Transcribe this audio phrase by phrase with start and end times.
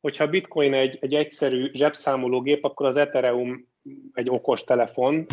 [0.00, 3.68] hogyha a bitcoin egy, egy egyszerű zsebszámológép, akkor az Ethereum
[4.12, 5.26] egy okos telefon.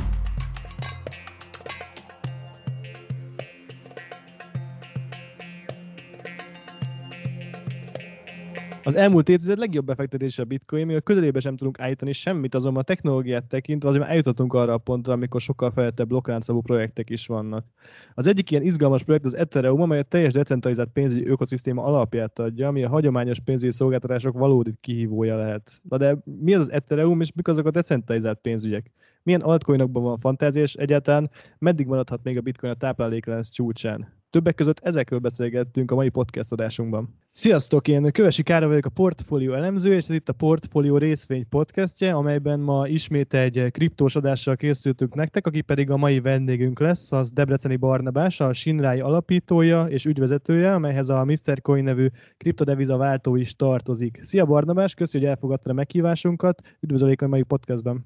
[8.85, 12.81] Az elmúlt évtized legjobb befektetése a bitcoin, még a közelébe sem tudunk állítani semmit, azonban
[12.81, 17.27] a technológiát tekintve azért már eljutottunk arra a pontra, amikor sokkal fejlettebb blokkláncszabú projektek is
[17.27, 17.65] vannak.
[18.13, 22.67] Az egyik ilyen izgalmas projekt az Ethereum, amely a teljes decentralizált pénzügyi ökoszisztéma alapját adja,
[22.67, 25.81] ami a hagyományos pénzügyi szolgáltatások valódi kihívója lehet.
[25.89, 28.91] Na de mi az az Ethereum, és mik azok a decentralizált pénzügyek?
[29.23, 34.22] Milyen altcoinokban van fantázia, és egyáltalán meddig maradhat még a bitcoin a tápláléklánc csúcsán?
[34.33, 37.19] Többek között ezekről beszélgettünk a mai podcast adásunkban.
[37.29, 42.13] Sziasztok, én Kövesi Kára vagyok a Portfolio elemző, és ez itt a Portfolio részvény podcastje,
[42.13, 47.31] amelyben ma ismét egy kriptós adással készültünk nektek, aki pedig a mai vendégünk lesz, az
[47.31, 51.61] Debreceni Barnabás, a Sinrái alapítója és ügyvezetője, amelyhez a Mr.
[51.61, 54.19] Coin nevű kriptodeviza váltó is tartozik.
[54.21, 58.05] Szia Barnabás, köszönjük, hogy elfogadtad a meghívásunkat, üdvözöljük a mai podcastben.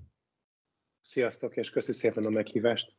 [1.02, 2.98] Sziasztok, és köszönjük szépen a meghívást.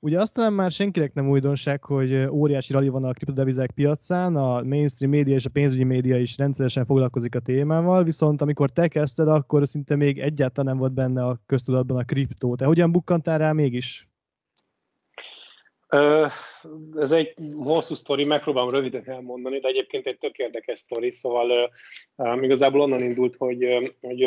[0.00, 4.62] Ugye azt talán már senkinek nem újdonság, hogy óriási rali van a kriptodevizák piacán, a
[4.62, 9.28] mainstream média és a pénzügyi média is rendszeresen foglalkozik a témával, viszont amikor te kezdted,
[9.28, 12.54] akkor szinte még egyáltalán nem volt benne a köztudatban a kriptó.
[12.54, 14.08] Te hogyan bukkantál rá mégis?
[16.98, 21.70] Ez egy hosszú sztori, megpróbálom röviden elmondani, de egyébként egy tök érdekes sztori, szóval
[22.40, 24.26] igazából onnan indult, hogy, hogy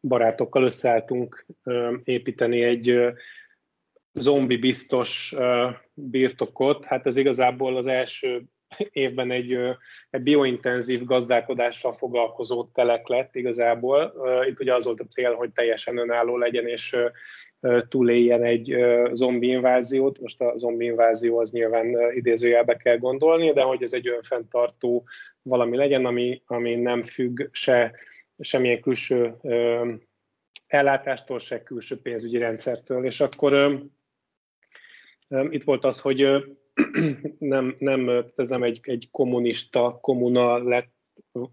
[0.00, 1.46] barátokkal összeálltunk
[2.04, 2.98] építeni egy
[4.18, 5.34] zombi biztos
[5.94, 8.42] birtokot, hát ez igazából az első
[8.90, 9.58] évben egy,
[10.10, 14.14] egy biointenzív gazdálkodással foglalkozó telek lett igazából.
[14.48, 16.96] Itt ugye az volt a cél, hogy teljesen önálló legyen, és
[17.88, 18.76] túléljen egy
[19.12, 20.20] zombi inváziót.
[20.20, 25.04] Most a zombi invázió az nyilván idézőjelbe kell gondolni, de hogy ez egy önfenntartó
[25.42, 27.92] valami legyen, ami, ami nem függ se
[28.38, 29.34] semmilyen külső
[30.66, 33.04] ellátástól, se külső pénzügyi rendszertől.
[33.04, 33.80] És akkor
[35.28, 36.26] itt volt az, hogy
[37.38, 40.94] nem, nem, ez nem egy, egy kommunista kommuna lett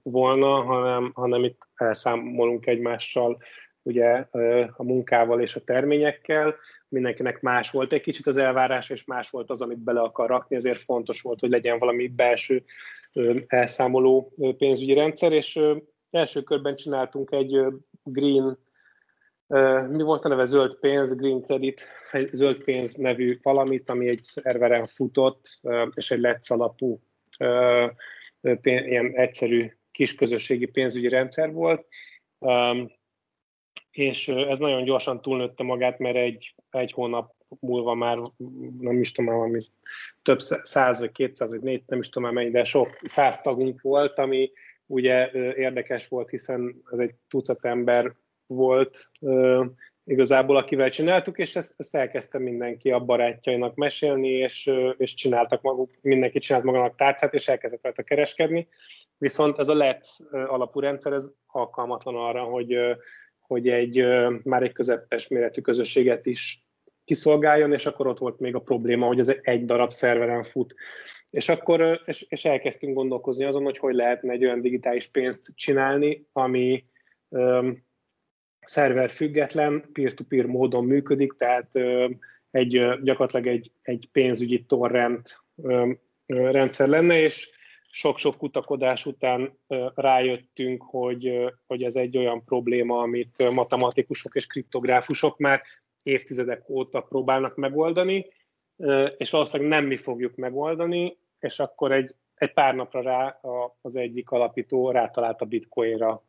[0.03, 3.38] volna, hanem, hanem itt elszámolunk egymással
[3.81, 4.28] ugye
[4.75, 6.56] a munkával és a terményekkel,
[6.88, 10.56] mindenkinek más volt egy kicsit az elvárás, és más volt az, amit bele akar rakni,
[10.56, 12.63] ezért fontos volt, hogy legyen valami belső
[13.47, 15.59] elszámoló pénzügyi rendszer, és
[16.12, 17.62] első körben csináltunk egy
[18.03, 18.57] green
[19.89, 20.45] mi volt a neve?
[20.45, 25.59] Zöld pénz, Green Credit, egy zöld pénz nevű valamit, ami egy szerveren futott,
[25.93, 27.01] és egy Let's alapú,
[28.61, 31.87] ilyen egyszerű kis közösségi pénzügyi rendszer volt.
[33.91, 38.17] És ez nagyon gyorsan túlnőtte magát, mert egy, egy hónap múlva már
[38.79, 39.59] nem is tudom, ami
[40.21, 44.17] több száz, vagy kétszáz, vagy négy, nem is tudom mennyi, de sok száz tagunk volt,
[44.17, 44.51] ami
[44.85, 48.15] ugye érdekes volt, hiszen ez egy tucat ember
[48.47, 49.11] volt
[50.05, 55.91] igazából, akivel csináltuk, és ezt, ezt elkezdte mindenki a barátjainak mesélni, és, és csináltak maguk,
[56.01, 58.67] mindenki csinált magának tárcát, és elkezdett rajta kereskedni.
[59.17, 62.77] Viszont ez a LEC alapú rendszer, ez alkalmatlan arra, hogy,
[63.39, 64.05] hogy egy
[64.43, 66.67] már egy közepes méretű közösséget is
[67.05, 70.75] kiszolgáljon, és akkor ott volt még a probléma, hogy ez egy darab szerveren fut.
[71.29, 76.27] És akkor és, és elkezdtünk gondolkozni azon, hogy hogy lehetne egy olyan digitális pénzt csinálni,
[76.31, 76.85] ami
[78.66, 81.69] szerver független, peer-to-peer módon működik, tehát
[82.51, 82.72] egy,
[83.03, 85.44] gyakorlatilag egy, egy pénzügyi torrent
[86.25, 87.50] rendszer lenne, és
[87.90, 89.57] sok-sok kutakodás után
[89.96, 95.62] rájöttünk, hogy, hogy ez egy olyan probléma, amit matematikusok és kriptográfusok már
[96.03, 98.25] évtizedek óta próbálnak megoldani,
[99.18, 103.40] és valószínűleg nem mi fogjuk megoldani, és akkor egy, egy pár napra rá
[103.81, 106.24] az egyik alapító rátalált a bitcoinra,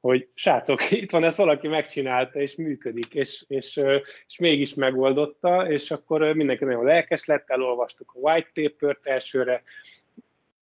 [0.00, 3.80] hogy srácok, itt van ez valaki megcsinálta, és működik, és, és,
[4.26, 9.62] és mégis megoldotta, és akkor mindenki nagyon lelkes lett, elolvastuk a white paper-t elsőre,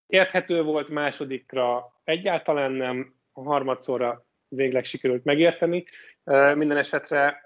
[0.07, 5.85] érthető volt, másodikra egyáltalán nem, a harmadszorra végleg sikerült megérteni.
[6.55, 7.44] Minden esetre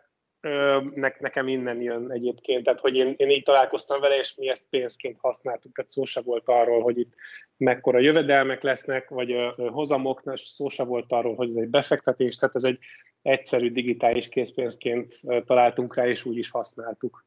[0.95, 4.69] ne, nekem innen jön egyébként, tehát hogy én, én így találkoztam vele, és mi ezt
[4.71, 7.13] pénzként használtuk, tehát szó se volt arról, hogy itt
[7.57, 12.65] mekkora jövedelmek lesznek, vagy hozamok, szó se volt arról, hogy ez egy befektetés, tehát ez
[12.65, 12.79] egy
[13.23, 15.15] egyszerű digitális készpénzként
[15.47, 17.27] találtunk rá, és úgy is használtuk.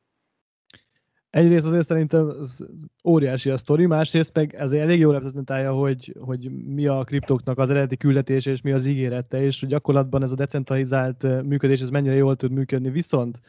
[1.31, 2.67] Egyrészt azért szerintem az
[3.03, 7.69] óriási a sztori, másrészt meg ezért elég jól reprezentálja, hogy, hogy mi a kriptoknak az
[7.69, 12.15] eredeti küldetés és mi az ígérete, és hogy gyakorlatban ez a decentralizált működés ez mennyire
[12.15, 12.89] jól tud működni.
[12.89, 13.39] Viszont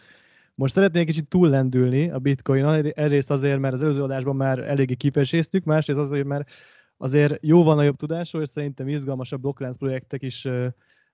[0.55, 2.65] most szeretnék kicsit túllendülni a bitcoin
[2.95, 6.51] egyrészt azért, mert az előző adásban már eléggé kipeséztük, másrészt azért, mert
[6.97, 10.49] azért jóval nagyobb tudásról, és szerintem izgalmasabb blokklánc projektek is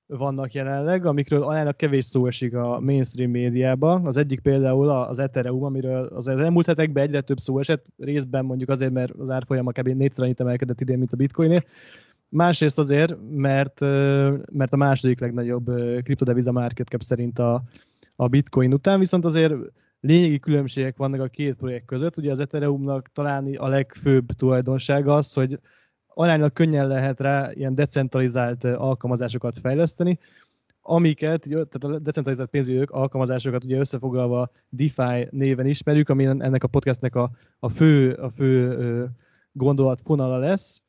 [0.08, 4.06] vannak jelenleg, amikről alának kevés szó esik a mainstream médiában.
[4.06, 8.68] Az egyik például az Ethereum, amiről az elmúlt hetekben egyre több szó esett, részben mondjuk
[8.68, 9.88] azért, mert az árfolyama kb.
[9.88, 11.64] négyszer annyit emelkedett idén, mint a bitcoinél.
[12.28, 13.80] Másrészt azért, mert,
[14.52, 15.64] mert a második legnagyobb
[16.02, 17.62] kriptodeviza market cap szerint a,
[18.16, 19.54] a bitcoin után, viszont azért
[20.00, 22.16] lényegi különbségek vannak a két projekt között.
[22.16, 25.58] Ugye az Ethereumnak talán a legfőbb tulajdonsága az, hogy
[26.18, 30.18] aránylag könnyen lehet rá ilyen decentralizált alkalmazásokat fejleszteni,
[30.80, 37.14] amiket, tehát a decentralizált pénzügyi alkalmazásokat ugye összefoglalva DeFi néven ismerjük, ami ennek a podcastnek
[37.14, 39.08] a, a fő, a fő
[39.52, 40.82] gondolat fonala lesz.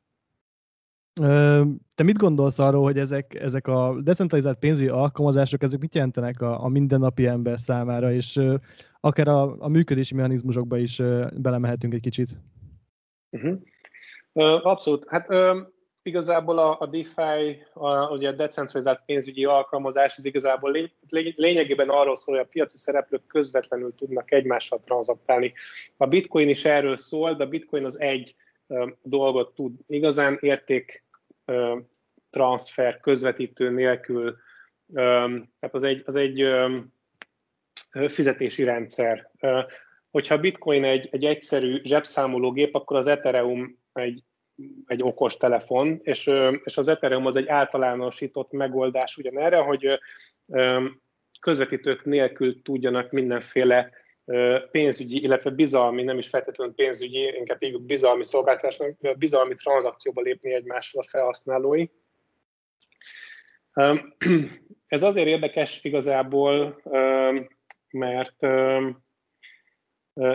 [1.96, 6.64] Te mit gondolsz arról, hogy ezek, ezek a decentralizált pénzügyi alkalmazások, ezek mit jelentenek a,
[6.64, 8.40] a mindennapi ember számára, és
[9.00, 11.02] akár a, a működési mechanizmusokba is
[11.36, 12.40] belemehetünk egy kicsit?
[13.30, 13.60] Uh-huh.
[14.34, 15.08] Abszolút.
[15.08, 15.28] Hát
[16.04, 22.16] igazából a, a DeFi, a, ugye a decentralizált pénzügyi alkalmazás, ez igazából lény, lényegében arról
[22.16, 25.54] szól, hogy a piaci szereplők közvetlenül tudnak egymással tranzaktálni.
[25.98, 28.36] A bitcoin is erről szól, de a bitcoin az egy
[29.02, 31.04] dolgot tud igazán érték
[32.30, 34.38] transfer közvetítő nélkül,
[34.94, 36.48] tehát az egy, az egy
[38.08, 39.32] fizetési rendszer.
[40.12, 44.24] Hogyha a bitcoin egy, egy egyszerű zsebszámológép, akkor az Ethereum egy,
[44.86, 46.32] egy okos telefon, és,
[46.64, 50.00] és az Ethereum az egy általánosított megoldás ugyanerre, hogy
[51.40, 53.92] közvetítők nélkül tudjanak mindenféle
[54.72, 61.02] pénzügyi, illetve bizalmi, nem is feltétlenül pénzügyi, inkább hívjuk bizalmi szolgáltatásnak, bizalmi tranzakcióba lépni egymással
[61.02, 61.86] a felhasználói.
[64.88, 66.82] Ez azért érdekes igazából,
[67.92, 68.46] mert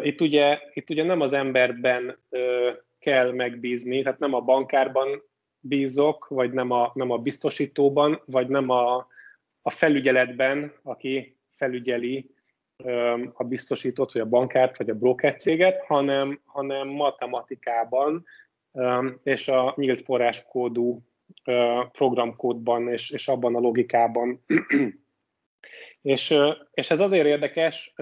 [0.02, 2.18] itt ugye, itt ugye nem az emberben
[3.04, 5.22] kell megbízni, tehát nem a bankárban
[5.60, 9.06] bízok, vagy nem a, nem a biztosítóban, vagy nem a,
[9.62, 12.30] a felügyeletben, aki felügyeli
[13.32, 18.24] a biztosítót, vagy a bankárt, vagy a broker céget, hanem, hanem matematikában
[19.22, 21.02] és a nyílt forráskódú
[21.92, 24.44] programkódban és, és abban a logikában.
[26.04, 26.34] És,
[26.70, 27.94] és ez azért érdekes,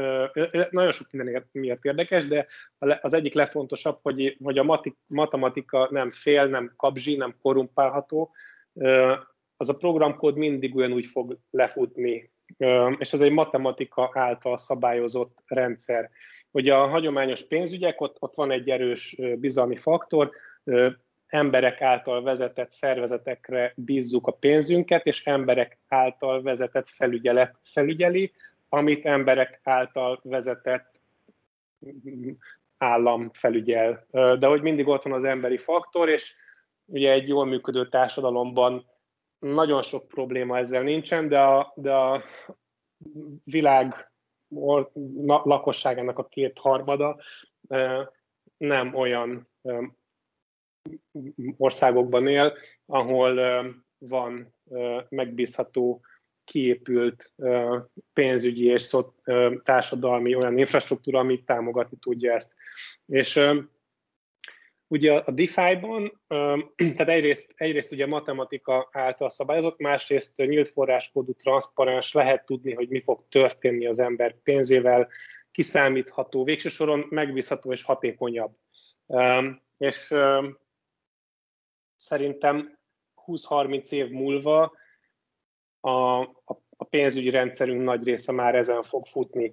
[0.70, 2.46] nagyon sok minden miatt érdekes, de
[2.78, 8.30] az egyik legfontosabb, hogy, hogy a matematika nem fél, nem kapzsi, nem korrumpálható,
[9.56, 12.32] az a programkód mindig ugyanúgy fog lefutni,
[12.98, 16.10] és ez egy matematika által szabályozott rendszer.
[16.50, 20.30] Ugye a hagyományos pénzügyek, ott, ott van egy erős bizalmi faktor,
[21.32, 28.32] emberek által vezetett szervezetekre bízzuk a pénzünket, és emberek által vezetett felügyelet felügyeli,
[28.68, 31.02] amit emberek által vezetett
[32.78, 34.06] állam felügyel.
[34.10, 36.34] De hogy mindig ott van az emberi faktor, és
[36.84, 38.86] ugye egy jól működő társadalomban
[39.38, 42.22] nagyon sok probléma ezzel nincsen, de a, de a
[43.44, 44.10] világ
[45.44, 47.20] lakosságának a két harmada
[48.56, 49.48] nem olyan
[51.56, 52.52] országokban él,
[52.86, 53.40] ahol
[53.98, 54.54] van
[55.08, 56.00] megbízható,
[56.44, 57.32] kiépült
[58.12, 58.96] pénzügyi és
[59.64, 62.54] társadalmi olyan infrastruktúra, ami támogatni tudja ezt.
[63.06, 63.40] És
[64.86, 66.20] ugye a DeFi-ban,
[66.96, 73.00] tehát egyrészt, egyrészt ugye matematika által szabályozott, másrészt nyílt forráskódú, transzparens, lehet tudni, hogy mi
[73.00, 75.08] fog történni az ember pénzével,
[75.50, 78.52] kiszámítható, végső soron megbízható és hatékonyabb.
[79.78, 80.14] És
[82.02, 82.78] szerintem
[83.26, 84.72] 20-30 év múlva
[85.80, 89.52] a, a, a pénzügyi rendszerünk nagy része már ezen fog futni.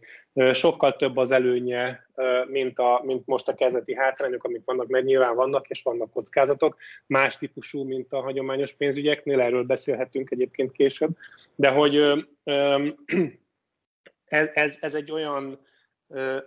[0.51, 2.07] Sokkal több az előnye,
[2.47, 6.77] mint, a, mint most a kezdeti hátrányok, amik vannak, mert nyilván vannak, és vannak kockázatok,
[7.05, 11.09] más típusú, mint a hagyományos pénzügyeknél, erről beszélhetünk egyébként később,
[11.55, 11.95] de hogy
[14.25, 15.59] ez, ez, ez egy olyan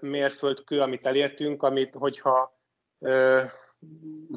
[0.00, 2.60] mérföldkő, amit elértünk, amit hogyha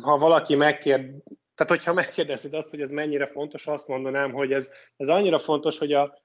[0.02, 1.12] ha valaki megkér,
[1.56, 5.78] tehát, hogyha megkérdezed azt, hogy ez mennyire fontos, azt mondanám, hogy ez, ez annyira fontos,
[5.78, 6.24] hogy, a,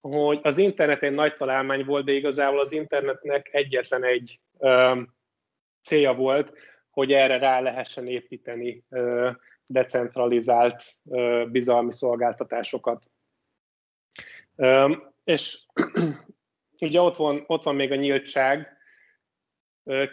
[0.00, 5.00] hogy az internet egy nagy találmány volt, de igazából az internetnek egyetlen egy ö,
[5.82, 6.52] célja volt,
[6.90, 9.30] hogy erre rá lehessen építeni ö,
[9.66, 13.10] decentralizált ö, bizalmi szolgáltatásokat.
[14.56, 14.94] Ö,
[15.24, 15.66] és
[16.80, 18.74] ugye ott van, ott van még a nyíltság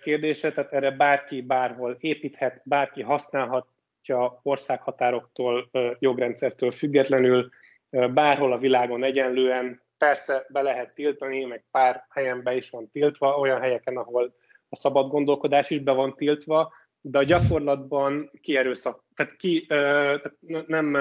[0.02, 3.73] kérdése, tehát erre bárki bárhol építhet, bárki használhat,
[4.10, 5.70] alakítja országhatároktól,
[6.00, 7.50] jogrendszertől függetlenül,
[7.90, 9.82] bárhol a világon egyenlően.
[9.98, 14.36] Persze be lehet tiltani, meg pár helyen be is van tiltva, olyan helyeken, ahol
[14.70, 20.34] a szabad gondolkodás is be van tiltva, de a gyakorlatban kierőszak, tehát ki, tehát
[20.68, 20.98] nem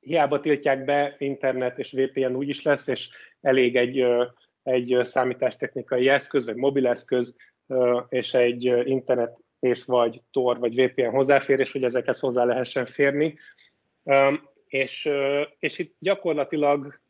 [0.00, 4.04] hiába tiltják be, internet és VPN úgy is lesz, és elég egy,
[4.62, 7.36] egy számítástechnikai eszköz, vagy mobileszköz,
[8.08, 13.38] és egy internet és vagy Tor, vagy VPN hozzáférés, hogy ezekhez hozzá lehessen férni.
[14.66, 15.10] És,
[15.58, 17.00] és itt gyakorlatilag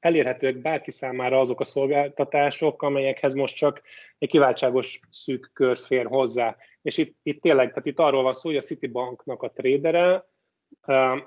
[0.00, 3.82] elérhetőek bárki számára azok a szolgáltatások, amelyekhez most csak
[4.18, 6.56] egy kiváltságos szűk kör fér hozzá.
[6.82, 10.28] És itt, itt tényleg, tehát itt arról van szó, hogy a Citibanknak a trédere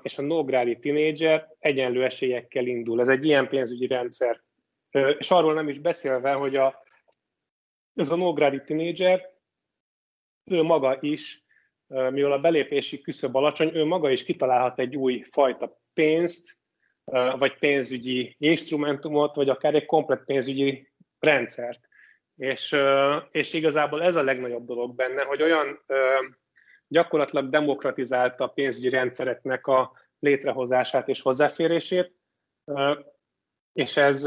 [0.02, 3.00] és a Nógrádi tinédzser egyenlő esélyekkel indul.
[3.00, 4.42] Ez egy ilyen pénzügyi rendszer.
[5.18, 6.82] És arról nem is beszélve, hogy a,
[7.94, 9.33] ez a Nógrádi tinédzser,
[10.44, 11.44] ő maga is,
[11.86, 16.58] mivel a belépési küszöb alacsony, ő maga is kitalálhat egy új fajta pénzt,
[17.38, 21.80] vagy pénzügyi instrumentumot, vagy akár egy komplet pénzügyi rendszert.
[22.36, 22.76] És,
[23.30, 25.84] és igazából ez a legnagyobb dolog benne, hogy olyan
[26.88, 32.12] gyakorlatilag demokratizálta a pénzügyi rendszereknek a létrehozását és hozzáférését,
[33.72, 34.24] és ez,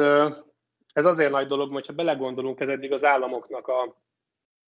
[0.93, 3.97] ez azért nagy dolog, hogyha belegondolunk, ez eddig az államoknak a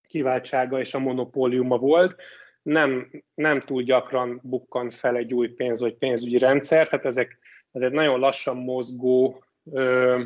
[0.10, 2.22] kiváltsága és a monopóliuma volt,
[2.62, 7.38] nem, nem túl gyakran bukkan fel egy új pénz vagy pénzügyi rendszer, tehát ezek,
[7.72, 10.22] ez egy nagyon lassan mozgó ö,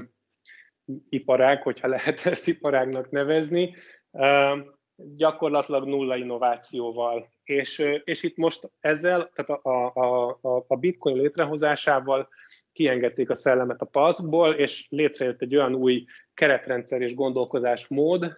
[1.09, 3.75] iparág, hogyha lehet ezt iparágnak nevezni,
[4.11, 4.57] ö,
[4.95, 7.31] gyakorlatilag nulla innovációval.
[7.43, 12.29] És, és itt most ezzel, tehát a, a, a, a bitcoin létrehozásával
[12.73, 18.37] kiengedték a szellemet a palcból, és létrejött egy olyan új keretrendszer és gondolkozásmód,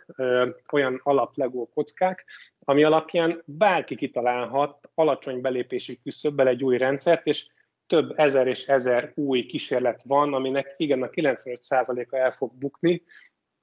[0.72, 2.26] olyan alaplegó kockák,
[2.60, 7.48] ami alapján bárki kitalálhat alacsony belépési küszöbbel egy új rendszert, és
[7.88, 13.04] több ezer és ezer új kísérlet van, aminek igen, a 95%-a el fog bukni,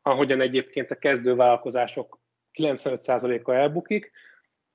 [0.03, 2.21] ahogyan egyébként a kezdővállalkozások
[2.59, 4.12] 95%-a elbukik,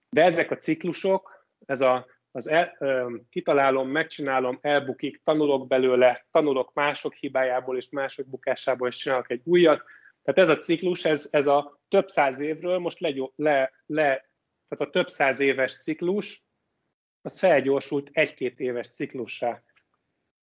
[0.09, 2.05] de ezek a ciklusok, ez a,
[2.37, 8.95] az el, ö, kitalálom, megcsinálom, elbukik, tanulok belőle, tanulok mások hibájából és mások bukásából, és
[8.95, 9.83] csinálok egy újat.
[10.23, 14.29] Tehát ez a ciklus, ez, ez a több száz évről most le, le, le
[14.67, 16.45] tehát a több száz éves ciklus,
[17.21, 19.63] az felgyorsult egy-két éves ciklussá.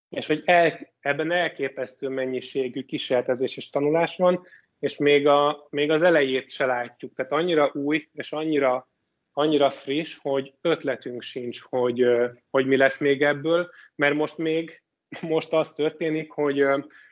[0.08, 4.46] És hogy el, ebben elképesztő mennyiségű kísérletezés és tanulás van,
[4.78, 7.14] és még, a, még az elejét se látjuk.
[7.14, 8.88] Tehát annyira új, és annyira,
[9.36, 12.06] annyira friss, hogy ötletünk sincs, hogy,
[12.50, 14.82] hogy mi lesz még ebből, mert most még
[15.20, 16.64] most az történik, hogy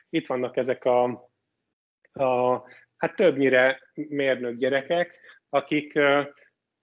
[0.09, 1.03] itt vannak ezek a,
[2.11, 2.61] a
[2.97, 5.99] hát többnyire mérnök gyerekek, akik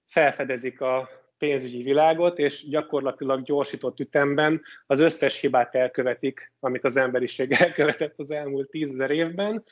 [0.07, 7.53] felfedezik a pénzügyi világot, és gyakorlatilag gyorsított ütemben az összes hibát elkövetik, amit az emberiség
[7.53, 9.65] elkövetett az elmúlt tízezer évben.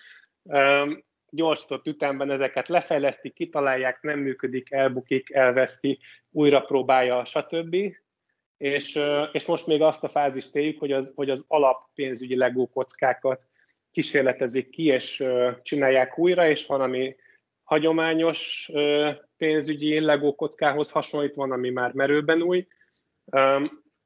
[1.30, 5.98] Gyorsított ütemben ezeket lefejlesztik, kitalálják, nem működik, elbukik, elveszti,
[6.30, 7.76] újra próbálja, stb.
[8.56, 9.00] És,
[9.32, 13.40] és most még azt a fázist éljük, hogy az, hogy az alap pénzügyi legó kockákat
[13.90, 15.24] kísérletezik ki, és
[15.62, 17.16] csinálják újra, és van, ami
[17.62, 18.70] hagyományos
[19.36, 22.66] pénzügyi legó kockához hasonlít, van, ami már merőben új,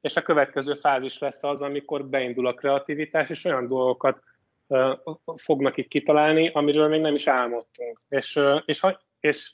[0.01, 4.23] és a következő fázis lesz az, amikor beindul a kreativitás, és olyan dolgokat
[5.35, 8.01] fognak itt kitalálni, amiről még nem is álmodtunk.
[8.09, 8.85] És, és,
[9.19, 9.53] és,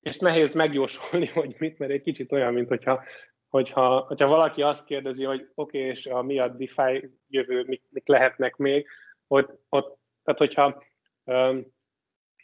[0.00, 3.02] és nehéz megjósolni, hogy mit, mert egy kicsit olyan, mint hogyha,
[3.48, 7.82] hogyha, hogyha valaki azt kérdezi, hogy oké, okay, és a mi a DeFi jövő, mik,
[7.88, 8.86] mik lehetnek még,
[9.26, 10.84] ott, ott, tehát hogyha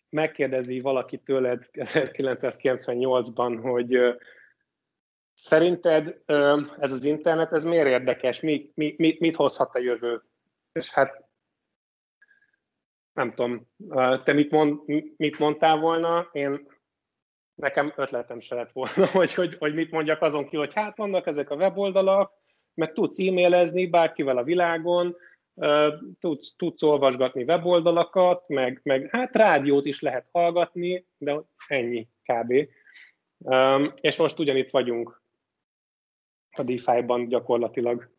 [0.08, 3.98] megkérdezi valaki tőled 1998-ban, hogy
[5.34, 6.22] szerinted
[6.78, 10.22] ez az internet, ez miért érdekes, mi, mi, mit, mit hozhat a jövő?
[10.72, 11.27] És hát
[13.18, 13.68] nem tudom,
[14.24, 14.80] te mit, mond,
[15.16, 16.66] mit mondtál volna, én
[17.54, 21.26] nekem ötletem se lett volna, hogy, hogy, hogy mit mondjak azon ki, hogy hát vannak
[21.26, 22.32] ezek a weboldalak,
[22.74, 25.16] meg tudsz e-mailezni bárkivel a világon,
[26.20, 32.68] tudsz, tudsz olvasgatni weboldalakat, meg, meg hát rádiót is lehet hallgatni, de ennyi kb.
[34.00, 35.22] És most ugyanitt vagyunk
[36.50, 38.10] a DeFi-ban gyakorlatilag.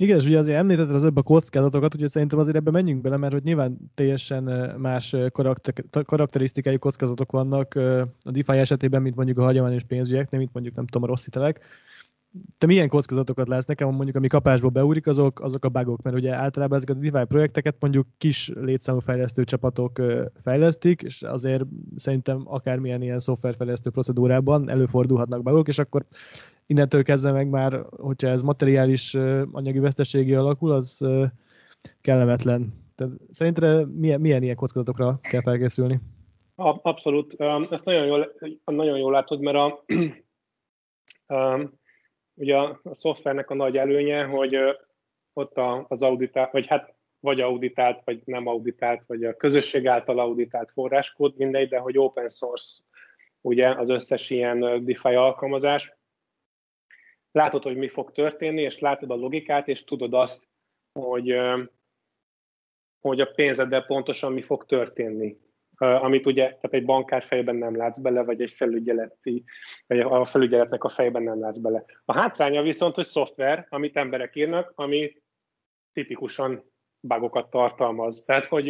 [0.00, 3.16] Igen, és ugye azért említetted az ebbe a kockázatokat, úgyhogy szerintem azért ebbe menjünk bele,
[3.16, 4.42] mert hogy nyilván teljesen
[4.78, 7.74] más karakter, karakterisztikai kockázatok vannak
[8.20, 11.60] a DeFi esetében, mint mondjuk a hagyományos pénzügyeknél, mint mondjuk nem tudom, a rossz hitelek
[12.58, 16.34] te milyen kockázatokat látsz nekem, mondjuk ami kapásból beúrik, azok, azok a bugok, mert ugye
[16.34, 20.02] általában ezeket a DeFi projekteket mondjuk kis létszámú fejlesztő csapatok
[20.42, 21.64] fejlesztik, és azért
[21.96, 26.04] szerintem akármilyen ilyen szoftverfejlesztő procedúrában előfordulhatnak bugok, és akkor
[26.66, 29.14] innentől kezdve meg már, hogyha ez materiális
[29.52, 31.06] anyagi veszteségi alakul, az
[32.00, 32.74] kellemetlen.
[32.94, 36.00] Tehát szerinted milyen, milyen ilyen kockázatokra kell felkészülni?
[36.82, 37.34] Abszolút.
[37.70, 38.34] Ezt nagyon jól,
[38.64, 39.84] nagyon jól látod, mert a,
[42.40, 44.58] ugye a, a szoftvernek a nagy előnye, hogy
[45.32, 45.56] ott
[45.88, 51.36] az auditált, vagy hát vagy auditált, vagy nem auditált, vagy a közösség által auditált forráskód,
[51.36, 52.82] mindegy, de hogy open source
[53.40, 55.92] ugye az összes ilyen DeFi alkalmazás.
[57.32, 60.48] Látod, hogy mi fog történni, és látod a logikát, és tudod azt,
[60.92, 61.36] hogy,
[63.00, 65.38] hogy a pénzeddel pontosan mi fog történni.
[65.80, 69.44] Amit ugye, tehát egy bankár fejében nem látsz bele, vagy egy felügyeleti,
[69.86, 71.84] vagy a felügyeletnek a fejében nem látsz bele.
[72.04, 75.22] A hátránya viszont, hogy szoftver, amit emberek írnak, ami
[75.92, 76.64] tipikusan
[77.00, 78.24] bugokat tartalmaz.
[78.24, 78.66] Tehát, hogy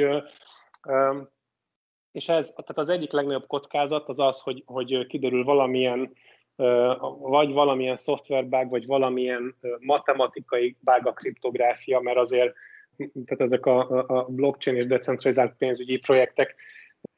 [2.12, 6.12] és ez, tehát az egyik legnagyobb kockázat az az, hogy, hogy kiderül valamilyen
[7.20, 12.54] vagy valamilyen szoftverbág, vagy valamilyen matematikai bág a kriptográfia, mert azért
[12.96, 16.54] tehát ezek a, a blockchain és decentralizált pénzügyi projektek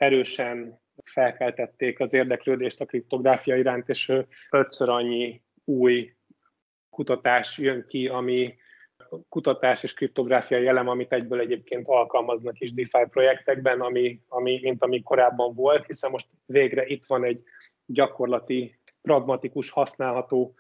[0.03, 4.13] erősen felkeltették az érdeklődést a kriptográfia iránt, és
[4.51, 6.15] ötször annyi új
[6.91, 8.55] kutatás jön ki, ami
[9.29, 15.03] kutatás és kriptográfiai elem, amit egyből egyébként alkalmaznak is DeFi projektekben, ami, ami, mint ami
[15.03, 17.43] korábban volt, hiszen most végre itt van egy
[17.87, 20.55] gyakorlati, pragmatikus, használható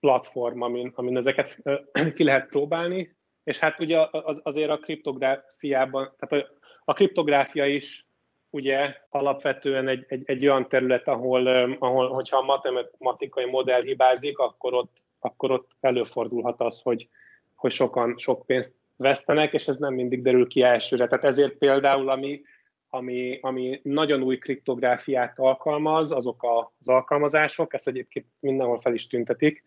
[0.00, 1.62] platform, amin, amin ezeket
[2.16, 6.50] ki lehet próbálni, és hát ugye az, azért a kriptográfiában, tehát a,
[6.84, 8.05] a kriptográfia is
[8.50, 11.46] ugye alapvetően egy, egy, egy olyan terület, ahol,
[11.78, 17.08] ahol hogyha a matematikai modell hibázik, akkor ott, akkor ott előfordulhat az, hogy,
[17.54, 21.06] hogy sokan sok pénzt vesztenek, és ez nem mindig derül ki elsőre.
[21.06, 22.42] Tehát ezért például, ami,
[22.88, 26.46] ami, ami nagyon új kriptográfiát alkalmaz, azok
[26.78, 29.64] az alkalmazások, ezt egyébként mindenhol fel is tüntetik,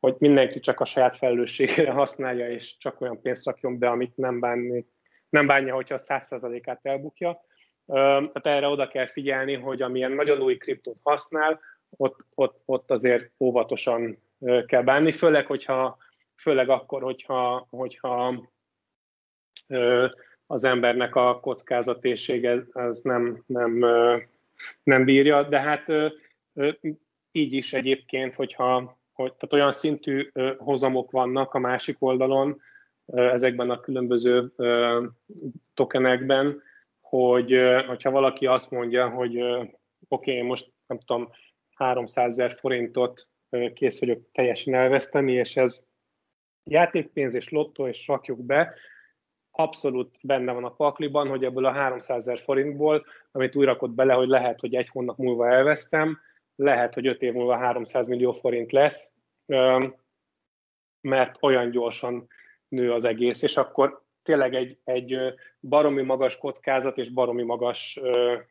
[0.00, 4.40] hogy mindenki csak a saját felelősségére használja, és csak olyan pénzt rakjon be, amit nem,
[4.40, 4.86] bánni,
[5.28, 7.46] nem bánja, hogyha a száz százalékát elbukja.
[7.88, 11.60] Tehát erre oda kell figyelni, hogy amilyen nagyon új kriptót használ,
[11.96, 14.18] ott, ott, ott azért óvatosan
[14.66, 15.98] kell bánni, főleg, hogyha
[16.36, 18.48] főleg akkor, hogyha, hogyha
[20.46, 23.84] az embernek a kockázatéssége az nem, nem,
[24.82, 25.86] nem bírja, de hát
[27.32, 32.60] így is egyébként, hogyha hogy, tehát olyan szintű hozamok vannak a másik oldalon,
[33.06, 34.52] ezekben a különböző
[35.74, 36.62] tokenekben,
[37.08, 39.70] hogy hogyha valaki azt mondja, hogy oké,
[40.08, 41.30] okay, most nem tudom,
[41.74, 43.28] 300 ezer forintot
[43.74, 45.86] kész vagyok teljesen elveszteni, és ez
[46.64, 48.74] játékpénz és lottó, és rakjuk be,
[49.50, 54.12] abszolút benne van a pakliban, hogy ebből a 300 ezer forintból, amit úgy rakott bele,
[54.12, 56.20] hogy lehet, hogy egy hónap múlva elvesztem,
[56.54, 59.14] lehet, hogy öt év múlva 300 millió forint lesz,
[61.00, 62.26] mert olyan gyorsan
[62.68, 65.18] nő az egész, és akkor tényleg egy, egy
[65.60, 68.00] baromi magas kockázat és baromi magas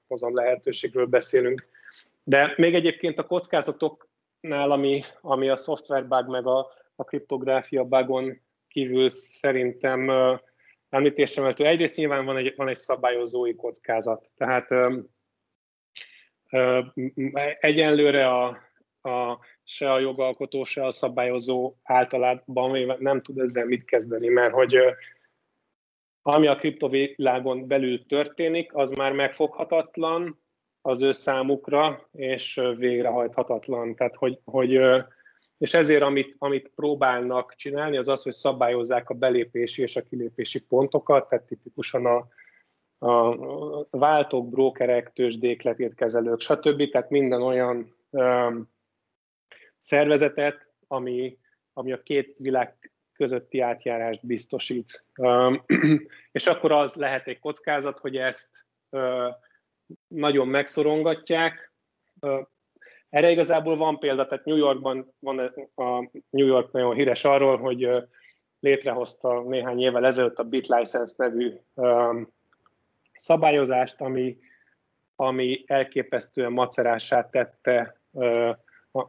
[0.07, 1.67] hozam lehetőségről beszélünk.
[2.23, 6.67] De még egyébként a kockázatoknál, ami, ami a szoftverbug meg a
[6.99, 10.11] a kriptográfia bugon kívül szerintem
[10.89, 14.31] említésem mert egyrészt nyilván van egy, van egy szabályozói kockázat.
[14.35, 14.97] Tehát ö,
[16.49, 16.81] ö,
[17.59, 18.47] egyenlőre a,
[19.01, 24.77] a, se a jogalkotó, se a szabályozó általában nem tud ezzel mit kezdeni, mert hogy
[26.33, 30.39] ami a kriptovilágon belül történik, az már megfoghatatlan
[30.81, 33.95] az ő számukra, és végrehajthatatlan.
[33.95, 34.81] Tehát, hogy, hogy
[35.57, 40.65] és ezért amit, amit próbálnak csinálni, az az, hogy szabályozzák a belépési és a kilépési
[40.65, 42.27] pontokat, tehát tipikusan a,
[43.07, 43.37] a
[43.89, 46.89] váltók, brókerek, tőzsdék, letétkezelők, stb.
[46.89, 48.69] Tehát minden olyan um,
[49.77, 51.37] szervezetet, ami,
[51.73, 55.05] ami a két világ közötti átjárást biztosít.
[56.31, 58.65] És akkor az lehet egy kockázat, hogy ezt
[60.07, 61.71] nagyon megszorongatják,
[63.09, 65.39] erre igazából van példa, tehát New Yorkban van
[65.75, 67.89] a New York nagyon híres arról, hogy
[68.59, 71.53] létrehozta néhány évvel ezelőtt a BitLicense nevű
[73.13, 74.37] szabályozást, ami,
[75.15, 77.99] ami elképesztően macerását tette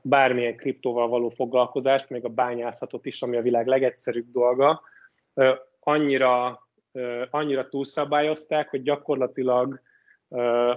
[0.02, 4.82] bármilyen kriptóval való foglalkozást, még a bányászatot is, ami a világ legegyszerűbb dolga.
[5.80, 6.62] Annyira,
[7.30, 9.80] annyira túlszabályozták, hogy gyakorlatilag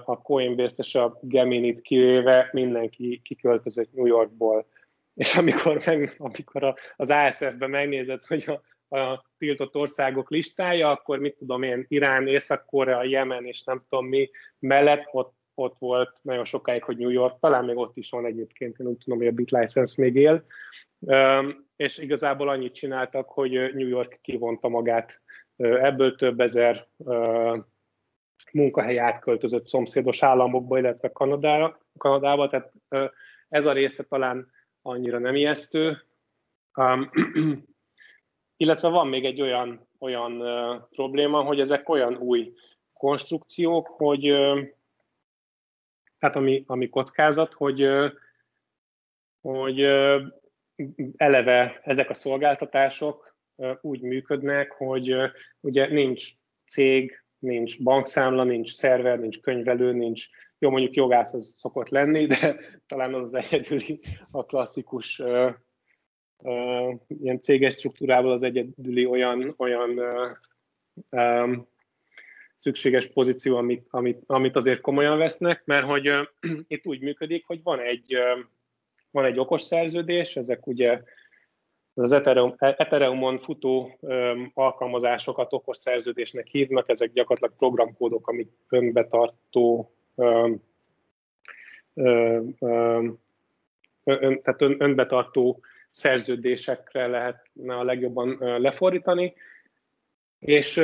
[0.06, 4.66] a Coinbase és a Gemini-t kivéve mindenki kiköltözött New Yorkból.
[5.14, 8.46] És amikor, meg, amikor az ASF-ben megnézett, hogy
[8.88, 14.06] a, a tiltott országok listája, akkor mit tudom én, Irán, Észak-Korea, Jemen és nem tudom
[14.06, 18.26] mi mellett ott, ott volt nagyon sokáig, hogy New York, talán még ott is van
[18.26, 20.46] egyébként, én úgy tudom, hogy a BitLicense még él,
[21.76, 25.22] és igazából annyit csináltak, hogy New York kivonta magát
[25.58, 26.88] ebből több ezer
[28.52, 32.72] munkahely átköltözött szomszédos államokba, illetve Kanadára, Kanadába, tehát
[33.50, 35.98] ez a része talán annyira nem ijesztő.
[38.58, 42.54] Illetve van még egy olyan, olyan uh, probléma, hogy ezek olyan új
[42.94, 44.60] konstrukciók, hogy uh,
[46.22, 47.90] hát ami, ami kockázat, hogy,
[49.42, 49.80] hogy
[51.16, 53.36] eleve ezek a szolgáltatások
[53.82, 55.16] úgy működnek, hogy
[55.60, 56.32] ugye nincs
[56.68, 60.28] cég, nincs bankszámla, nincs szerver, nincs könyvelő, nincs,
[60.60, 64.00] jó mondjuk jogász az szokott lenni, de talán az az egyedüli,
[64.32, 65.54] a klasszikus uh,
[66.38, 70.38] uh, ilyen céges struktúrával az egyedüli olyan, olyan uh,
[71.10, 71.68] um,
[72.62, 76.28] szükséges pozíció, amit, amit, amit azért komolyan vesznek, mert hogy uh,
[76.68, 78.46] itt úgy működik, hogy van egy, uh,
[79.12, 81.02] van egy okos szerződés, ezek ugye
[81.94, 90.64] az Ethereum, Ethereumon futó um, alkalmazásokat okos szerződésnek hívnak, ezek gyakorlatilag programkódok, amik önbetartó, um,
[91.94, 92.58] um,
[94.04, 99.34] ön, tehát ön, önbetartó szerződésekre lehetne a legjobban lefordítani,
[100.40, 100.82] és,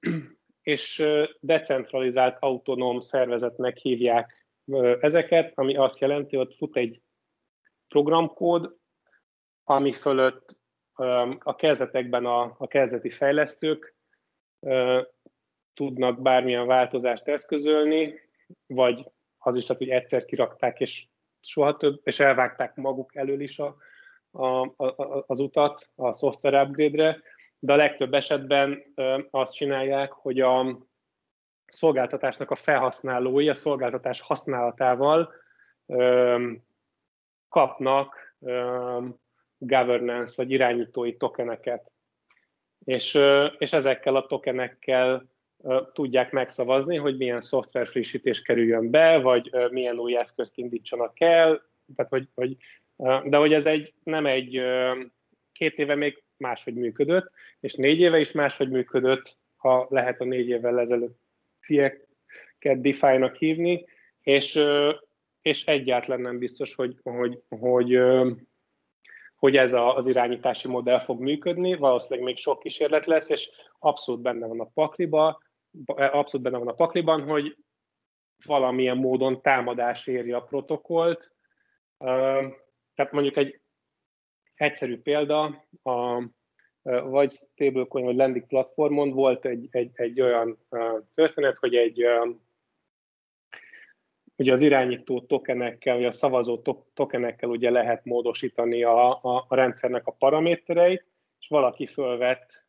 [0.66, 1.06] és
[1.40, 4.46] decentralizált autonóm szervezetnek hívják
[5.00, 7.00] ezeket, ami azt jelenti, hogy fut egy
[7.88, 8.76] programkód,
[9.64, 10.58] ami fölött
[11.38, 13.94] a kezdetekben a, a kezdeti fejlesztők
[15.74, 18.14] tudnak bármilyen változást eszközölni,
[18.66, 21.06] vagy az is, tehát, hogy egyszer kirakták, és
[21.40, 23.76] soha több, és elvágták maguk elől is a,
[24.30, 27.20] a, a, az utat a szoftver upgrade-re,
[27.58, 28.82] de a legtöbb esetben
[29.30, 30.78] azt csinálják, hogy a
[31.66, 35.32] szolgáltatásnak a felhasználói a szolgáltatás használatával
[37.48, 38.36] kapnak
[39.58, 41.90] governance vagy irányítói tokeneket.
[42.84, 43.18] És,
[43.58, 45.34] és ezekkel a tokenekkel
[45.92, 51.62] tudják megszavazni, hogy milyen szoftver frissítés kerüljön be, vagy milyen új eszközt indítsanak el,
[51.96, 52.56] tehát hogy, hogy,
[53.24, 54.62] de hogy ez egy, nem egy
[55.52, 60.48] két éve még máshogy működött, és négy éve is máshogy működött, ha lehet a négy
[60.48, 61.18] évvel ezelőtt
[61.60, 63.84] fieket DeFi-nak hívni,
[64.20, 64.60] és,
[65.42, 67.98] és egyáltalán nem biztos, hogy, hogy, hogy
[69.36, 74.20] hogy ez a, az irányítási modell fog működni, valószínűleg még sok kísérlet lesz, és abszolút
[74.20, 75.42] benne van a pakliba,
[75.86, 77.56] abszolút benne van a pakliban, hogy
[78.44, 81.32] valamilyen módon támadás éri a protokollt.
[82.94, 83.60] Tehát mondjuk egy
[84.56, 86.22] egyszerű példa, a,
[87.04, 90.58] vagy stablecoin, vagy lending platformon volt egy, egy, egy olyan
[91.14, 92.04] történet, hogy egy
[94.36, 96.62] ugye az irányító tokenekkel, vagy a szavazó
[96.94, 101.06] tokenekkel ugye lehet módosítani a, a, a rendszernek a paramétereit,
[101.40, 102.66] és valaki fölvett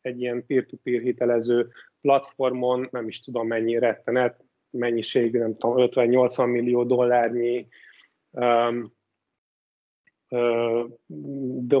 [0.00, 1.68] egy ilyen peer-to-peer hitelező
[2.00, 7.68] platformon, nem is tudom mennyi rettenet, mennyiség, nem tudom, 50-80 millió dollárnyi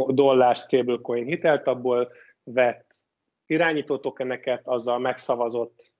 [0.08, 2.94] dollár stablecoin hitelt, abból vett
[3.46, 5.94] irányító tokeneket, azzal megszavazott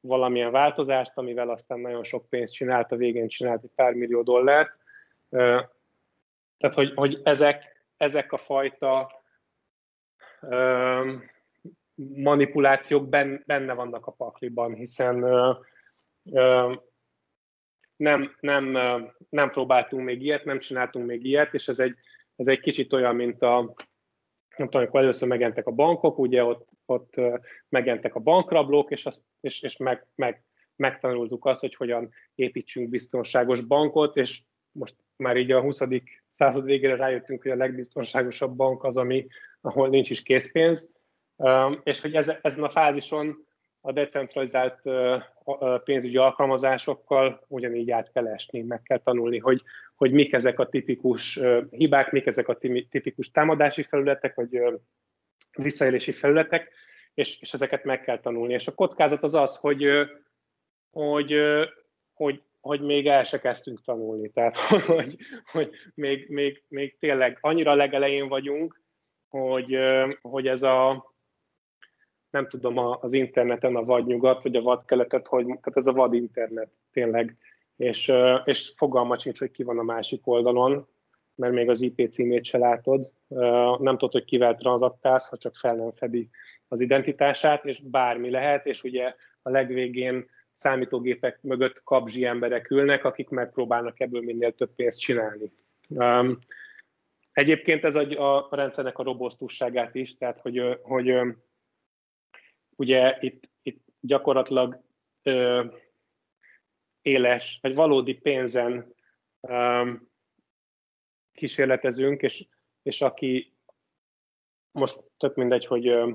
[0.00, 4.80] valamilyen változást, amivel aztán nagyon sok pénzt csinált, a végén csinált egy pár millió dollárt.
[6.58, 9.10] Tehát, hogy, hogy ezek, ezek a fajta
[11.96, 13.08] manipulációk
[13.46, 15.24] benne vannak a pakliban, hiszen
[17.96, 18.78] nem, nem,
[19.28, 21.94] nem próbáltunk még ilyet, nem csináltunk még ilyet, és ez egy,
[22.36, 23.74] ez egy kicsit olyan, mint a,
[24.56, 27.14] nem tudom, amikor először megentek a bankok, ugye ott, ott
[27.68, 30.44] megentek a bankrablók, és, azt, és, és meg, meg,
[30.76, 35.80] megtanultuk azt, hogy hogyan építsünk biztonságos bankot, és most már így a 20.
[36.30, 39.26] század végére rájöttünk, hogy a legbiztonságosabb bank az, ami,
[39.60, 40.96] ahol nincs is készpénz,
[41.82, 43.43] és hogy ez, ezen a fázison
[43.86, 44.80] a decentralizált
[45.84, 49.62] pénzügyi alkalmazásokkal ugyanígy át kell esni, meg kell tanulni, hogy,
[49.94, 52.58] hogy mik ezek a tipikus hibák, mik ezek a
[52.90, 54.60] tipikus támadási felületek, vagy
[55.56, 56.70] visszaélési felületek,
[57.14, 58.52] és, és ezeket meg kell tanulni.
[58.52, 59.88] És a kockázat az az, hogy,
[60.90, 61.34] hogy,
[62.14, 64.30] hogy, hogy még el se kezdtünk tanulni.
[64.30, 64.56] Tehát,
[64.96, 65.16] hogy,
[65.52, 68.80] hogy még, még, még tényleg annyira legelején vagyunk,
[69.28, 69.78] hogy,
[70.20, 71.13] hogy ez a,
[72.34, 76.68] nem tudom, az interneten a vadnyugat, vagy a vadkeletet, hogy, tehát ez a vad internet
[76.92, 77.36] tényleg,
[77.76, 78.12] és,
[78.44, 80.86] és fogalma sincs, hogy ki van a másik oldalon,
[81.34, 83.12] mert még az IP címét se látod,
[83.78, 86.28] nem tudod, hogy kivel tranzaktálsz, ha csak fel nem fedi
[86.68, 93.28] az identitását, és bármi lehet, és ugye a legvégén számítógépek mögött kapzsi emberek ülnek, akik
[93.28, 95.52] megpróbálnak ebből minél több pénzt csinálni.
[97.32, 101.16] Egyébként ez a, a rendszernek a robosztusságát is, tehát hogy, hogy
[102.76, 104.82] ugye itt, itt gyakorlatilag
[105.22, 105.64] ö,
[107.02, 108.94] éles, vagy valódi pénzen
[109.40, 109.90] ö,
[111.32, 112.46] kísérletezünk, és,
[112.82, 113.56] és aki
[114.70, 116.12] most tök mindegy, hogy, ö,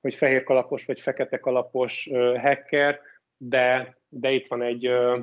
[0.00, 3.00] hogy fehér kalapos vagy fekete kalapos ö, hacker,
[3.36, 5.18] de, de itt van egy, ö,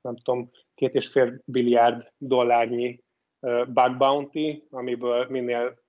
[0.00, 3.02] nem tudom, két és fél billiárd dollárnyi
[3.66, 5.81] bug bounty, amiből minél,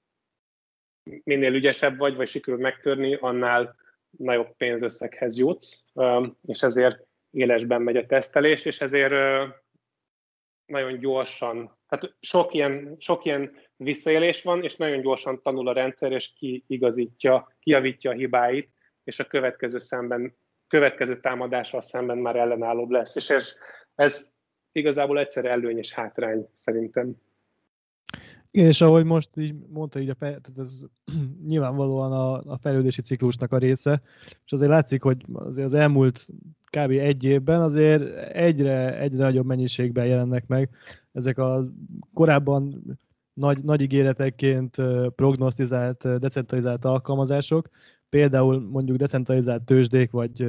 [1.04, 3.76] minél ügyesebb vagy, vagy sikerül megtörni, annál
[4.10, 5.86] nagyobb pénzösszeghez jutsz,
[6.46, 9.14] és ezért élesben megy a tesztelés, és ezért
[10.66, 16.12] nagyon gyorsan, tehát sok ilyen, sok ilyen visszaélés van, és nagyon gyorsan tanul a rendszer,
[16.12, 18.70] és kiigazítja, kiavítja a hibáit,
[19.04, 20.36] és a következő szemben,
[20.68, 23.16] következő támadással szemben már ellenállóbb lesz.
[23.16, 23.58] És ez,
[23.96, 24.36] ez
[24.72, 27.16] igazából egyszer előny és hátrány szerintem.
[28.54, 30.82] És ahogy most így mondta, így a, tehát ez
[31.48, 34.02] nyilvánvalóan a, a fejlődési ciklusnak a része,
[34.46, 36.28] és azért látszik, hogy azért az elmúlt
[36.66, 36.92] kb.
[36.92, 40.70] egy évben azért egyre, egyre nagyobb mennyiségben jelennek meg
[41.12, 41.64] ezek a
[42.14, 42.84] korábban
[43.34, 44.76] nagy, nagy ígéretekként
[45.16, 47.70] prognosztizált, decentralizált alkalmazások,
[48.10, 50.48] például mondjuk decentralizált tőzsdék, vagy,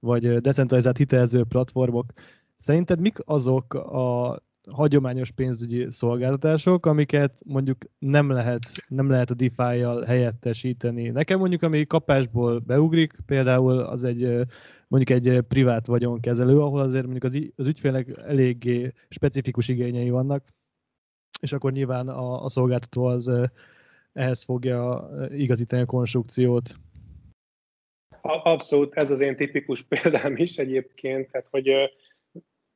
[0.00, 2.12] vagy decentralizált hitelező platformok.
[2.56, 4.38] Szerinted mik azok a
[4.70, 11.08] hagyományos pénzügyi szolgáltatások, amiket mondjuk nem lehet, nem lehet a DeFi-jal helyettesíteni.
[11.08, 14.46] Nekem mondjuk, ami kapásból beugrik, például az egy
[14.88, 20.44] mondjuk egy privát vagyonkezelő, ahol azért mondjuk az, az ügyfélnek eléggé specifikus igényei vannak,
[21.40, 23.30] és akkor nyilván a, a szolgáltató az
[24.12, 26.74] ehhez fogja igazítani a konstrukciót.
[28.22, 31.70] Abszolút, ez az én tipikus példám is egyébként, tehát hogy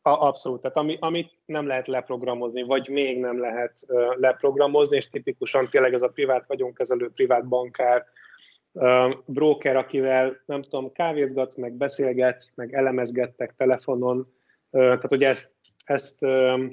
[0.08, 5.68] Abszolút, tehát ami, amit nem lehet leprogramozni, vagy még nem lehet uh, leprogramozni, és tipikusan
[5.70, 8.04] tényleg ez a privát vagyonkezelő, privát bankár,
[8.72, 15.54] uh, broker, akivel nem tudom, kávézgatsz, meg beszélgetsz, meg elemezgettek telefonon, uh, tehát hogy ezt,
[15.84, 16.64] ezt uh,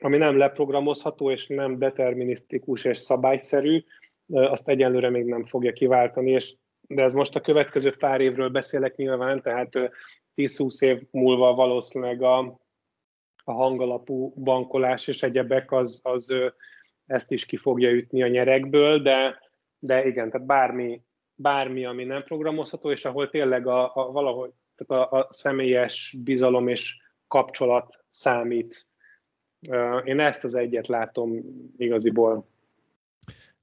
[0.00, 3.84] ami nem leprogramozható, és nem determinisztikus és szabályszerű,
[4.26, 6.54] uh, azt egyenlőre még nem fogja kiváltani, és
[6.88, 9.90] de ez most a következő pár évről beszélek nyilván, tehát
[10.38, 12.38] 10-20 év múlva valószínűleg a,
[13.44, 16.34] a hangalapú bankolás és egyebek az, az
[17.06, 19.42] ezt is ki fogja ütni a nyerekből, de,
[19.78, 21.02] de igen, tehát bármi,
[21.34, 26.68] bármi, ami nem programozható, és ahol tényleg a, a valahogy tehát a, a személyes bizalom
[26.68, 26.96] és
[27.28, 28.86] kapcsolat számít.
[30.04, 31.42] Én ezt az egyet látom
[31.76, 32.48] igaziból.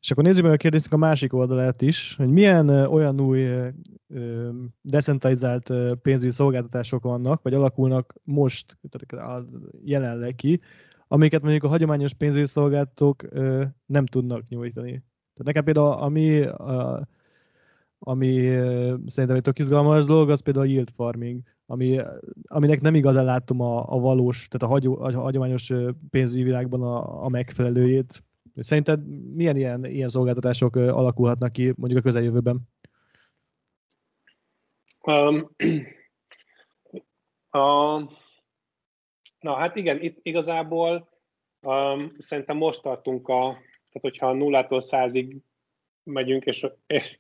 [0.05, 3.47] És akkor nézzük meg a kérdésnek a másik oldalát is, hogy milyen olyan új
[4.81, 8.77] decentralizált pénzügyi szolgáltatások vannak, vagy alakulnak most
[9.83, 10.59] jelenleg ki,
[11.07, 13.23] amiket mondjuk a hagyományos pénzügyi szolgáltatók
[13.85, 14.91] nem tudnak nyújtani.
[15.33, 16.43] Tehát nekem például, ami,
[17.99, 18.31] ami
[19.05, 21.99] szerintem egy tök izgalmas dolog, az például a yield farming, ami,
[22.43, 25.73] aminek nem igazán látom a, a valós, tehát a, hagyó, a hagyományos
[26.09, 28.23] pénzügyi világban a, a megfelelőjét.
[28.55, 32.59] Szerinted milyen ilyen, ilyen szolgáltatások alakulhatnak ki mondjuk a közeljövőben?
[35.01, 35.49] Um,
[37.61, 37.97] a,
[39.39, 41.09] na hát igen, itt igazából
[41.61, 43.41] um, szerintem most tartunk a,
[43.91, 45.37] tehát hogyha nullától százig
[46.03, 47.17] megyünk, és, és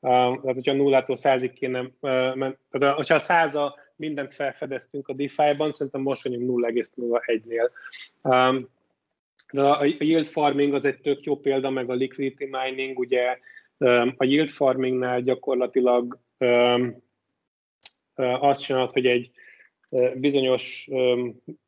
[0.00, 5.72] um, tehát hogyha nullától százig kéne, uh, tehát hogyha a száza mindent felfedeztünk a DeFi-ban,
[5.72, 7.70] szerintem most vagyunk 0,01-nél.
[8.22, 8.68] Um,
[9.52, 13.38] de a yield farming az egy tök jó példa, meg a liquidity mining, ugye
[14.16, 16.18] a yield farmingnál gyakorlatilag
[18.14, 19.30] azt csinálod, hogy egy
[20.14, 20.88] bizonyos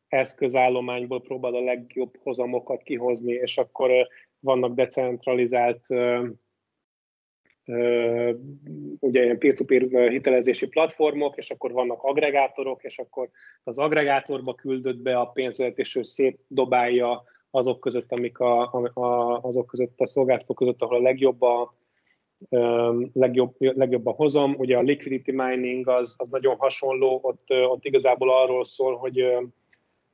[0.08, 3.90] eszközállományból próbál a legjobb hozamokat kihozni, és akkor
[4.40, 5.86] vannak decentralizált
[8.98, 13.30] ugye ilyen peer-to-peer hitelezési platformok, és akkor vannak agregátorok, és akkor
[13.64, 19.66] az agregátorba küldött be a pénzet, és ő szétdobálja azok között, amik a, a, azok
[19.66, 21.74] között a szolgáltatók között, ahol a legjobb a,
[23.12, 24.54] legjobb, legjobb a hozam.
[24.58, 29.24] Ugye a liquidity mining az, az nagyon hasonló, ott, ott igazából arról szól, hogy,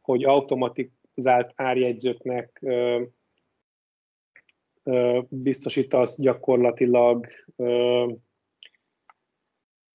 [0.00, 2.64] hogy automatizált árjegyzőknek
[5.28, 7.26] biztosítasz gyakorlatilag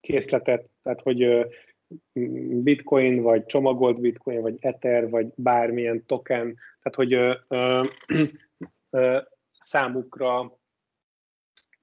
[0.01, 1.47] készletet, tehát hogy
[2.63, 7.83] bitcoin, vagy csomagolt bitcoin, vagy ether, vagy bármilyen token, tehát hogy ö, ö,
[8.89, 9.17] ö,
[9.59, 10.57] számukra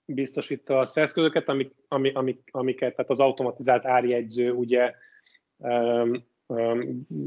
[0.05, 4.94] biztosítja a eszközöket, amik, amik, amik, amiket, tehát az automatizált árjegyző ugye
[5.59, 6.16] ö,
[6.47, 6.85] ö,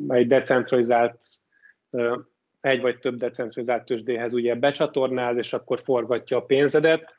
[0.07, 1.25] egy decentralizált
[1.89, 2.17] ö,
[2.61, 7.13] egy vagy több decentralizált tőzsdéhez ugye becsatornáz, és akkor forgatja a pénzedet.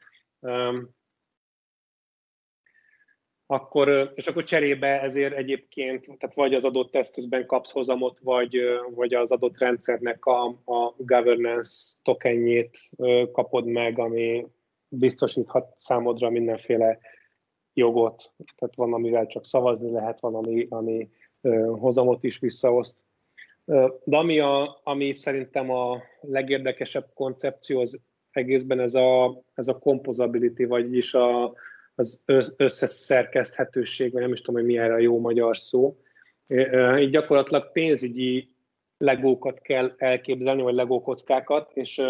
[3.52, 8.56] Akkor, és akkor cserébe ezért egyébként, tehát vagy az adott eszközben kapsz hozamot, vagy,
[8.94, 12.78] vagy az adott rendszernek a, a governance tokenjét
[13.32, 14.46] kapod meg, ami
[14.88, 16.98] biztosíthat számodra mindenféle
[17.72, 18.32] jogot.
[18.56, 21.10] Tehát van, amivel csak szavazni lehet, van, ami, ami
[21.78, 23.04] hozamot is visszaoszt.
[24.04, 30.64] De ami, a, ami szerintem a legérdekesebb koncepció az egészben ez a, ez a composability,
[30.64, 31.54] vagyis a,
[31.94, 32.24] az
[32.56, 35.96] összeszerkeszthetőség, vagy nem is tudom, hogy mi erre a jó magyar szó.
[36.98, 38.50] Így gyakorlatilag pénzügyi
[38.98, 42.02] legókat kell elképzelni, vagy legókockákat, és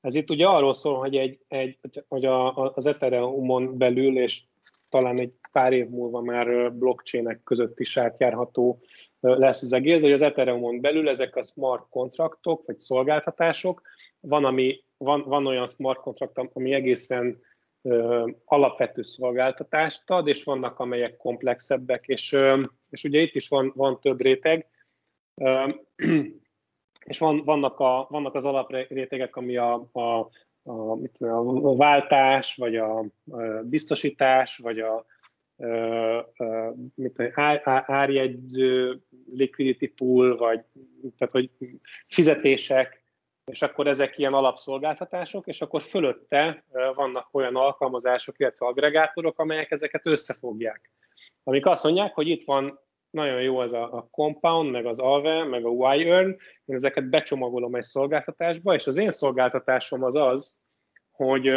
[0.00, 4.42] ez itt ugye arról szól, hogy, egy, egy, hogy a, az Ethereum-on belül, és
[4.88, 8.80] talán egy pár év múlva már blockchainek között is átjárható
[9.20, 13.82] lesz az egész, hogy az Ethereum-on belül ezek a smart kontraktok, vagy szolgáltatások,
[14.20, 17.40] van, ami, van, van olyan smart kontrakt, ami egészen
[18.44, 22.36] alapvető szolgáltatást ad, és vannak, amelyek komplexebbek, és,
[22.90, 24.66] és ugye itt is van, van több réteg,
[27.04, 30.30] és van, vannak, a, vannak az alaprétegek, ami a, a,
[30.62, 33.06] a, mit tudom, a váltás, vagy a, a
[33.62, 35.06] biztosítás, vagy a,
[36.94, 37.32] mit tudom,
[37.86, 39.00] árjegyző,
[39.32, 40.64] liquidity pool, vagy
[41.18, 41.50] tehát, hogy
[42.06, 43.01] fizetések,
[43.44, 50.06] és akkor ezek ilyen alapszolgáltatások, és akkor fölötte vannak olyan alkalmazások, illetve agregátorok, amelyek ezeket
[50.06, 50.90] összefogják.
[51.44, 55.64] Amik azt mondják, hogy itt van nagyon jó az a, Compound, meg az Alve, meg
[55.64, 56.28] a Y-Earn,
[56.64, 60.60] én ezeket becsomagolom egy szolgáltatásba, és az én szolgáltatásom az az,
[61.10, 61.52] hogy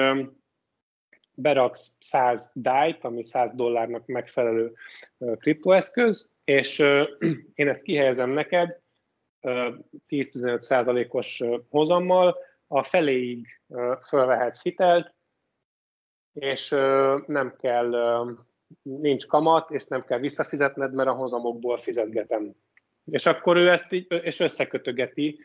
[1.34, 4.74] beraksz 100 DAI-t, ami 100 dollárnak megfelelő
[5.18, 6.80] kriptoeszköz, és
[7.54, 8.84] én ezt kihelyezem neked
[9.46, 13.48] 10-15 százalékos hozammal, a feléig
[14.08, 15.14] fölvehetsz hitelt,
[16.34, 16.70] és
[17.26, 17.92] nem kell,
[18.82, 22.56] nincs kamat, és nem kell visszafizetned, mert a hozamokból fizetgetem.
[23.12, 25.40] És akkor ő ezt így, és összekötögeti,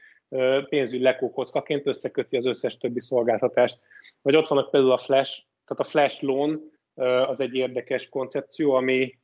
[0.69, 3.81] pénzügyi lekókockaként összeköti az összes többi szolgáltatást.
[4.23, 6.71] Vagy ott vannak például a Flash, tehát a Flash Loan,
[7.27, 9.19] az egy érdekes koncepció, ami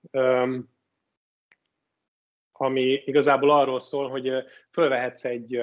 [2.61, 4.33] ami igazából arról szól, hogy
[4.71, 5.61] fölvehetsz egy,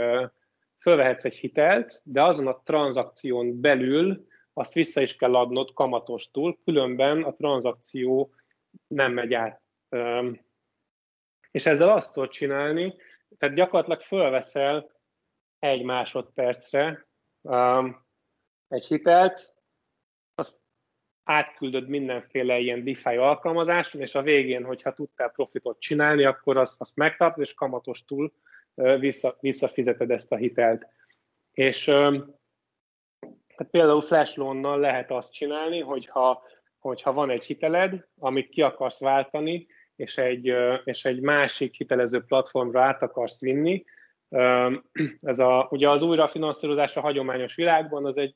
[0.80, 7.24] fölvehetsz egy hitelt, de azon a tranzakción belül azt vissza is kell adnod kamatostul, különben
[7.24, 8.34] a tranzakció
[8.88, 9.62] nem megy át.
[11.52, 12.96] És ezzel azt tudod csinálni,
[13.38, 14.92] tehát gyakorlatilag fölveszel
[15.60, 17.08] egy másodpercre
[18.68, 19.53] egy hitelt,
[21.24, 26.96] átküldöd mindenféle ilyen DeFi alkalmazáson, és a végén, hogyha tudtál profitot csinálni, akkor azt, azt
[26.96, 28.34] megtartod, és kamatostul
[29.00, 30.88] vissza, visszafizeted ezt a hitelt.
[31.52, 31.90] És
[33.56, 36.44] hát például flash loan lehet azt csinálni, hogyha,
[36.80, 42.82] hogyha van egy hiteled, amit ki akarsz váltani, és egy, és egy másik hitelező platformra
[42.82, 43.84] át akarsz vinni,
[45.22, 48.36] ez a, ugye az újrafinanszírozás a hagyományos világban az egy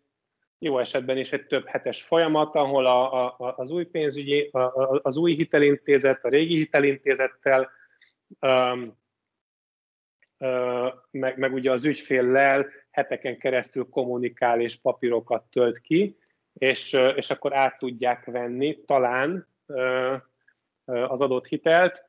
[0.60, 5.17] jó esetben is egy több hetes folyamat, ahol a, a, az új pénzügyi, a, az
[5.17, 7.70] új hitelintézet, a régi hitelintézettel,
[8.39, 8.98] um,
[10.38, 16.17] uh, meg, meg ugye az ügyféllel heteken keresztül kommunikál és papírokat tölt ki,
[16.54, 20.22] és, és akkor át tudják venni talán uh,
[20.86, 22.06] az adott hitelt,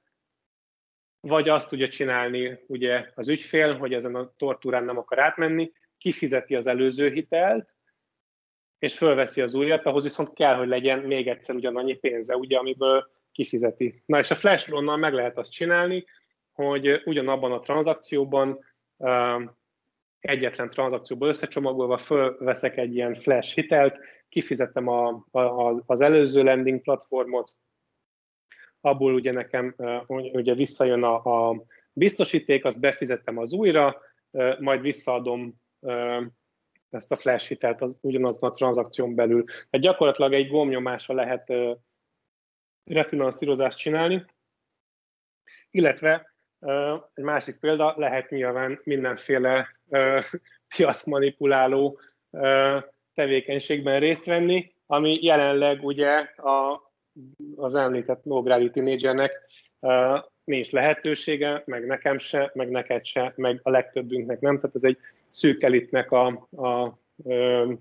[1.20, 6.54] vagy azt tudja csinálni ugye az ügyfél, hogy ezen a tortúrán nem akar átmenni, kifizeti
[6.54, 7.77] az előző hitelt,
[8.78, 13.10] és fölveszi az újat, ahhoz viszont kell, hogy legyen még egyszer ugyanannyi pénze, ugye, amiből
[13.32, 14.02] kifizeti.
[14.06, 16.04] Na és a flash loan meg lehet azt csinálni,
[16.52, 18.64] hogy ugyanabban a tranzakcióban
[20.20, 27.54] egyetlen tranzakcióból összecsomagolva fölveszek egy ilyen flash hitelt, kifizetem a, a, az előző lending platformot,
[28.80, 29.74] abból ugye nekem
[30.06, 33.96] ugye visszajön a, a biztosíték, azt befizettem az újra,
[34.58, 35.54] majd visszaadom
[36.90, 39.44] ezt a flash hitelt az, ugyanazon a tranzakción belül.
[39.44, 41.76] Tehát gyakorlatilag egy gombnyomásra lehet uh,
[42.84, 44.24] refinanszírozást csinálni,
[45.70, 50.24] illetve uh, egy másik példa lehet nyilván mindenféle uh,
[50.76, 52.00] piacmanipuláló
[52.30, 52.82] uh,
[53.14, 56.90] tevékenységben részt venni, ami jelenleg ugye a,
[57.56, 59.32] az említett no gravity teenagernek
[60.44, 64.56] nincs lehetősége, meg nekem se, meg neked se, meg a legtöbbünknek nem.
[64.56, 64.98] Tehát ez egy
[65.28, 66.26] szűk elitnek a,
[66.56, 67.72] a ö,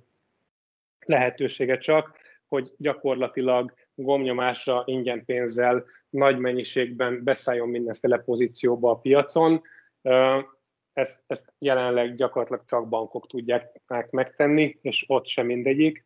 [1.05, 2.17] lehetősége csak,
[2.47, 9.61] hogy gyakorlatilag gomnyomásra ingyen pénzzel nagy mennyiségben beszálljon mindenféle pozícióba a piacon.
[10.93, 16.05] Ezt, ezt jelenleg gyakorlatilag csak bankok tudják megtenni, és ott sem mindegyik.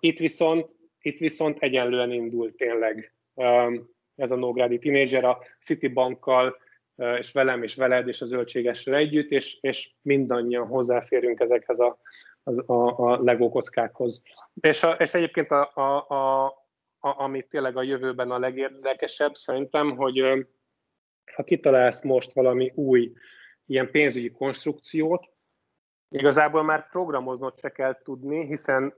[0.00, 0.76] Itt viszont
[1.06, 3.12] itt viszont egyenlően indult tényleg
[4.16, 6.56] ez a Nógrádi tínédzser a Citibankkal,
[6.96, 11.98] és velem, és veled, és a zöldségessel együtt, és, és mindannyian hozzáférünk ezekhez a,
[12.66, 12.72] a,
[13.10, 14.22] a Lego kockákhoz.
[14.60, 16.44] És, a, és egyébként a, a, a,
[16.98, 20.46] a, ami tényleg a jövőben a legérdekesebb, szerintem, hogy
[21.34, 23.12] ha kitalálsz most valami új
[23.66, 25.30] ilyen pénzügyi konstrukciót,
[26.08, 28.94] igazából már programoznod se kell tudni, hiszen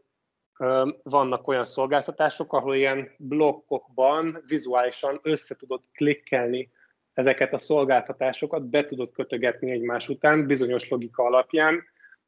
[1.03, 6.71] vannak olyan szolgáltatások, ahol ilyen blokkokban vizuálisan össze tudod klikkelni
[7.19, 11.85] ezeket a szolgáltatásokat, be tudod kötögetni egymás után bizonyos logika alapján,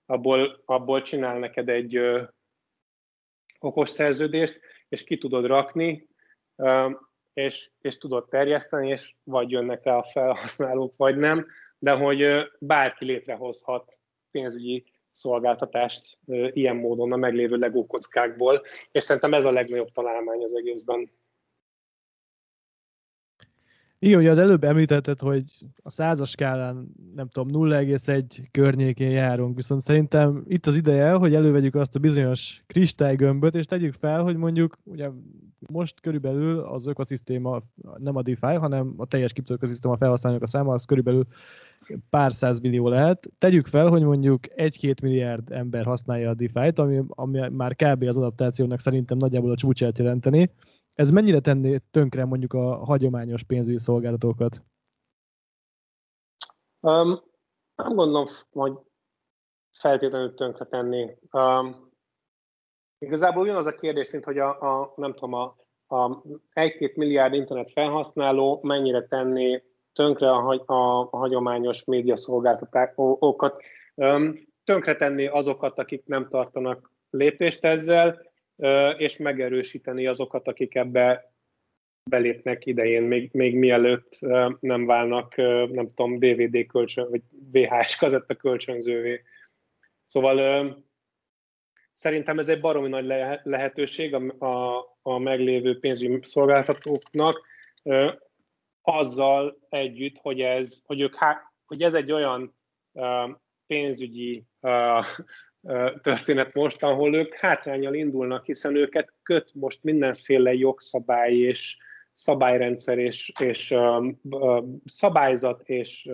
[0.07, 2.22] abból, abból csinál neked egy ö,
[3.59, 6.09] okos szerződést, és ki tudod rakni,
[6.57, 6.91] ö,
[7.32, 11.47] és, és tudod terjeszteni, és vagy jönnek rá a felhasználók, vagy nem,
[11.78, 16.18] de hogy ö, bárki létrehozhat pénzügyi szolgáltatást
[16.53, 18.62] ilyen módon a meglévő legó kockákból,
[18.93, 21.11] és szerintem ez a legnagyobb találmány az egészben.
[24.03, 25.42] Igen, ugye az előbb említetted, hogy
[25.82, 31.74] a százas skálán, nem tudom, 0,1 környékén járunk, viszont szerintem itt az ideje, hogy elővegyük
[31.74, 35.11] azt a bizonyos kristálygömböt, és tegyük fel, hogy mondjuk, ugye
[35.68, 37.62] most körülbelül az ökoszisztéma,
[37.96, 41.26] nem a DeFi, hanem a teljes kriptoökoszisztéma felhasználók a száma, az körülbelül
[42.11, 42.32] pár
[42.62, 43.28] millió lehet.
[43.38, 48.03] Tegyük fel, hogy mondjuk 1-2 milliárd ember használja a DeFi-t, ami, ami már kb.
[48.03, 50.51] az adaptációnak szerintem nagyjából a csúcsát jelenteni.
[51.01, 54.62] Ez mennyire tenné tönkre mondjuk a hagyományos pénzügyi szolgáltatókat?
[56.80, 57.20] Um,
[57.74, 58.72] nem gondolom, hogy
[59.70, 61.16] feltétlenül tönkre tenni.
[61.32, 61.92] Um,
[62.98, 66.22] igazából ugyanaz a kérdés, mint hogy a, a nem tudom, a, a
[66.55, 73.62] 1-2 milliárd internet felhasználó mennyire tenni tönkre a, a, a hagyományos médiaszolgáltatókat,
[73.94, 78.29] um, tönkre tenni azokat, akik nem tartanak lépést ezzel,
[78.96, 81.32] és megerősíteni azokat, akik ebbe
[82.11, 84.18] belépnek idején, még, még mielőtt
[84.61, 85.36] nem válnak,
[85.70, 89.22] nem tudom, DVD kölcsön, vagy VHS kazetta kölcsönzővé.
[90.04, 90.84] Szóval
[91.94, 93.04] szerintem ez egy baromi nagy
[93.42, 97.46] lehetőség a, a, a meglévő pénzügyi szolgáltatóknak,
[98.82, 101.14] azzal együtt, hogy ez, hogy ők,
[101.66, 102.56] hogy ez egy olyan
[103.66, 104.44] pénzügyi
[106.02, 111.76] történet most, ahol ők hátrányal indulnak, hiszen őket köt most mindenféle jogszabály és
[112.12, 113.74] szabályrendszer és, és
[114.84, 116.11] szabályzat és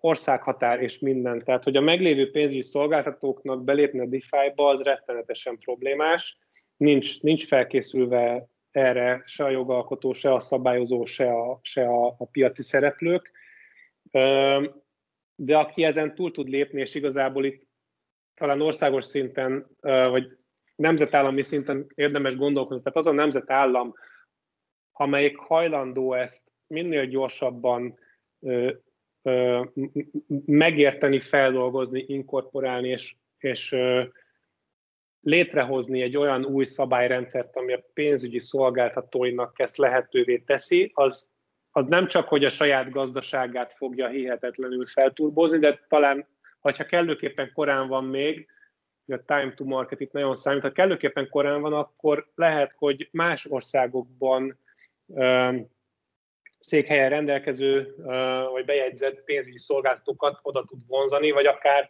[0.00, 1.42] országhatár és minden.
[1.44, 6.38] Tehát, hogy a meglévő pénzügyi szolgáltatóknak belépni a DeFi-ba, az rettenetesen problémás.
[6.76, 12.26] Nincs, nincs felkészülve erre se a jogalkotó, se a szabályozó, se a, se a, a
[12.26, 13.30] piaci szereplők.
[15.34, 17.65] De aki ezen túl tud lépni, és igazából itt
[18.36, 20.36] talán országos szinten, vagy
[20.76, 22.82] nemzetállami szinten érdemes gondolkozni.
[22.82, 23.94] Tehát az a nemzetállam,
[24.92, 27.98] amelyik hajlandó ezt minél gyorsabban
[30.46, 33.76] megérteni, feldolgozni, inkorporálni, és, és
[35.20, 41.30] létrehozni egy olyan új szabályrendszert, ami a pénzügyi szolgáltatóinak ezt lehetővé teszi, az,
[41.70, 46.26] az nem csak, hogy a saját gazdaságát fogja hihetetlenül felturbozni, de talán
[46.74, 48.48] ha kellőképpen korán van még,
[49.12, 53.46] a time to market itt nagyon számít, ha kellőképpen korán van, akkor lehet, hogy más
[53.46, 54.58] országokban
[56.58, 57.94] székhelyen rendelkező
[58.52, 61.88] vagy bejegyzett pénzügyi szolgáltatókat oda tud vonzani, vagy akár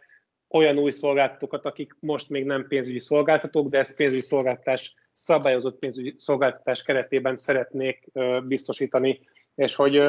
[0.49, 6.15] olyan új szolgáltatókat, akik most még nem pénzügyi szolgáltatók, de ezt pénzügyi szolgáltatás, szabályozott pénzügyi
[6.17, 8.11] szolgáltatás keretében szeretnék
[8.45, 9.21] biztosítani,
[9.55, 10.03] és hogy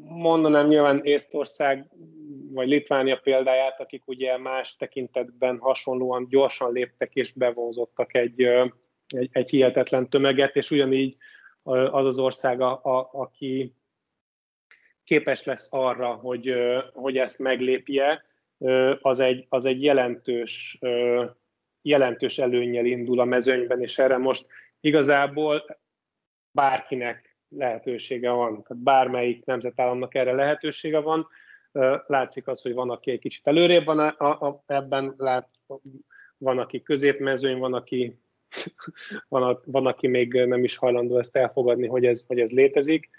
[0.00, 1.86] mondanám nyilván Észtország
[2.52, 8.42] vagy Litvánia példáját, akik ugye más tekintetben hasonlóan gyorsan léptek és bevonzottak egy,
[9.08, 11.16] egy, egy hihetetlen tömeget, és ugyanígy
[11.62, 13.74] az az ország, a, a, aki
[15.04, 16.54] képes lesz arra, hogy,
[16.92, 18.24] hogy ezt meglépje,
[19.00, 20.78] az egy, az egy jelentős,
[21.82, 24.46] jelentős előnyel indul a mezőnyben, és erre most
[24.80, 25.78] igazából
[26.50, 28.62] bárkinek lehetősége van.
[28.62, 31.28] Tehát bármelyik nemzetállamnak erre lehetősége van.
[32.06, 35.48] Látszik az, hogy van, aki egy kicsit előrébb van a, a, a, ebben, lát,
[36.38, 38.18] van, aki középmezőny, van, aki,
[39.28, 43.10] van, a, van, aki még nem is hajlandó ezt elfogadni, hogy ez, hogy ez létezik.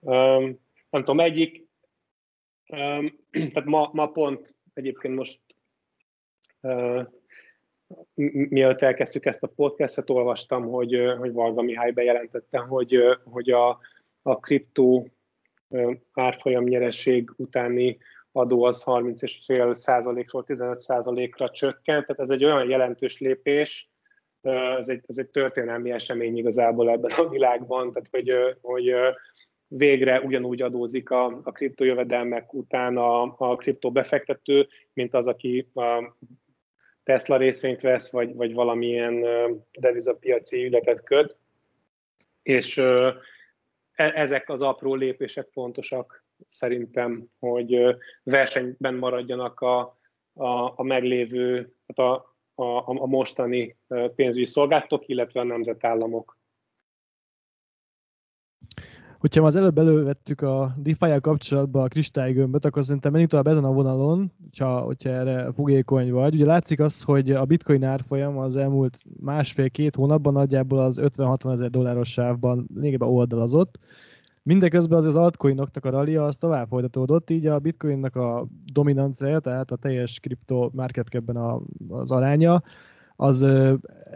[0.00, 0.58] Um,
[0.90, 1.68] nem tudom, egyik,
[2.68, 3.18] um,
[3.52, 5.40] tehát ma, ma pont egyébként most
[6.60, 7.06] uh,
[8.48, 13.78] mielőtt elkezdtük ezt a podcastet, olvastam, hogy, hogy Varga Mihály bejelentette, hogy, hogy a,
[14.22, 15.08] a kriptó
[16.12, 17.98] árfolyam nyereség utáni
[18.32, 23.90] adó az 30,5 százalékról 15 százalékra csökkent, tehát ez egy olyan jelentős lépés,
[24.78, 28.94] ez egy, ez egy történelmi esemény igazából ebben a világban, tehát hogy, hogy
[29.66, 36.16] végre ugyanúgy adózik a, a kriptojövedelmek után a, a kriptobefektető, mint az, aki a
[37.02, 39.24] Tesla részvényt vesz, vagy, vagy valamilyen
[39.72, 41.36] devizapiaci ügyletet köt.
[42.42, 42.82] És
[44.00, 49.80] ezek az apró lépések fontosak szerintem, hogy versenyben maradjanak a,
[50.32, 52.22] a, a meglévő, a, a,
[52.84, 53.76] a mostani
[54.14, 56.39] pénzügyi szolgáltatók, illetve a nemzetállamok.
[59.20, 63.72] Hogyha az előbb elővettük a defi kapcsolatban a kristálygömböt, akkor szerintem menjünk tovább ezen a
[63.72, 66.34] vonalon, hogyha, hogyha erre fogékony vagy.
[66.34, 71.70] Ugye látszik az, hogy a bitcoin árfolyam az elmúlt másfél-két hónapban nagyjából az 50-60 ezer
[71.70, 73.78] dolláros sávban lényegében oldalazott.
[74.42, 79.70] Mindeközben az az altcoinoknak a rallia az tovább folytatódott, így a bitcoinnak a dominancia, tehát
[79.70, 81.30] a teljes kripto market cap
[81.88, 82.62] az aránya,
[83.20, 83.42] az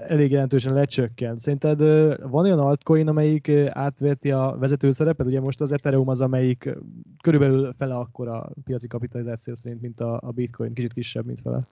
[0.06, 1.38] elég jelentősen lecsökkent.
[1.38, 1.78] Szerinted
[2.30, 5.26] van olyan altcoin, amelyik átvérti a vezető szerepet?
[5.26, 6.68] Ugye most az Ethereum az, amelyik
[7.22, 11.68] körülbelül fele akkora piaci kapitalizáció szerint, mint a, bitcoin, kicsit kisebb, mint fele.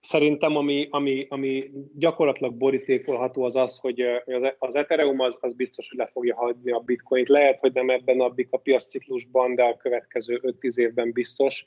[0.00, 5.88] Szerintem ami, ami, ami gyakorlatilag borítékolható az az, hogy az, az Ethereum az, az biztos,
[5.88, 7.28] hogy le fogja hagyni a bitcoint.
[7.28, 11.64] Lehet, hogy nem ebben a, a piaszciklusban, de a következő 5-10 évben biztos.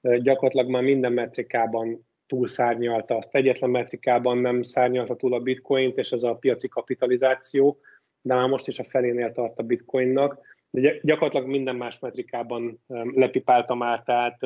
[0.00, 6.22] Gyakorlatilag már minden metrikában túlszárnyalta, azt egyetlen metrikában nem szárnyalta túl a bitcoint, és ez
[6.22, 7.78] a piaci kapitalizáció,
[8.22, 10.38] de már most is a felénél tart a bitcoinnak.
[10.70, 12.82] De gyakorlatilag minden más metrikában
[13.14, 14.38] lepipálta már, tehát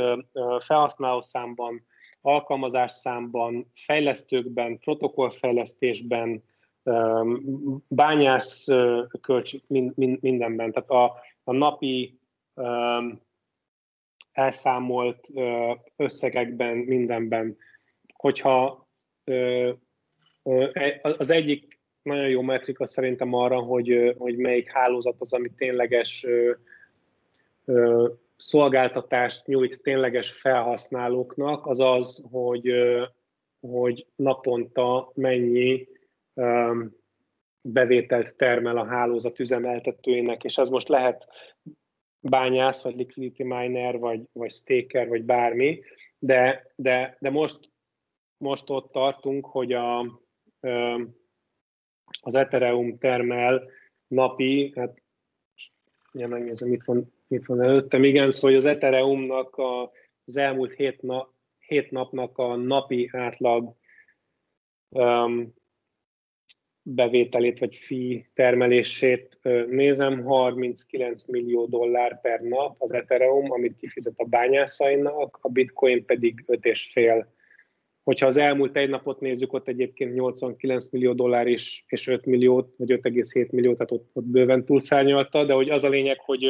[0.59, 1.87] felhasználószámban,
[2.21, 6.43] alkalmazásszámban, fejlesztőkben, protokollfejlesztésben,
[7.89, 8.65] bányász
[9.21, 9.55] kölcs,
[10.21, 10.73] mindenben.
[10.73, 11.05] Tehát a,
[11.45, 12.19] a napi
[14.33, 15.29] elszámolt
[15.97, 17.57] összegekben, mindenben
[18.27, 18.89] hogyha
[21.03, 26.27] az egyik nagyon jó metrika szerintem arra, hogy, hogy melyik hálózat az, ami tényleges
[28.37, 32.73] szolgáltatást nyújt tényleges felhasználóknak, az az, hogy,
[33.61, 35.89] hogy naponta mennyi
[37.61, 41.27] bevételt termel a hálózat üzemeltetőjének, és ez most lehet
[42.21, 45.81] bányász, vagy liquidity miner, vagy, vagy staker, vagy bármi,
[46.19, 47.75] de, de, de most
[48.39, 50.01] most ott tartunk, hogy a,
[52.21, 53.71] az Ethereum termel
[54.07, 55.03] napi, hát
[56.13, 59.91] ugye megnézem, mit van, mit van előttem, igen, szóval az Ethereumnak a,
[60.25, 63.75] az elmúlt hét, na, hét napnak a napi átlag
[64.89, 65.55] um,
[66.83, 74.25] bevételét vagy fi termelését nézem, 39 millió dollár per nap az Ethereum, amit kifizet a
[74.25, 77.27] bányászainak, a Bitcoin pedig 5,5
[78.07, 82.75] Hogyha az elmúlt egy napot nézzük, ott egyébként 89 millió dollár és, és 5 millió,
[82.77, 86.49] vagy 5,7 millió, tehát ott, ott bőven túlszárnyalta, de hogy az a lényeg, hogy,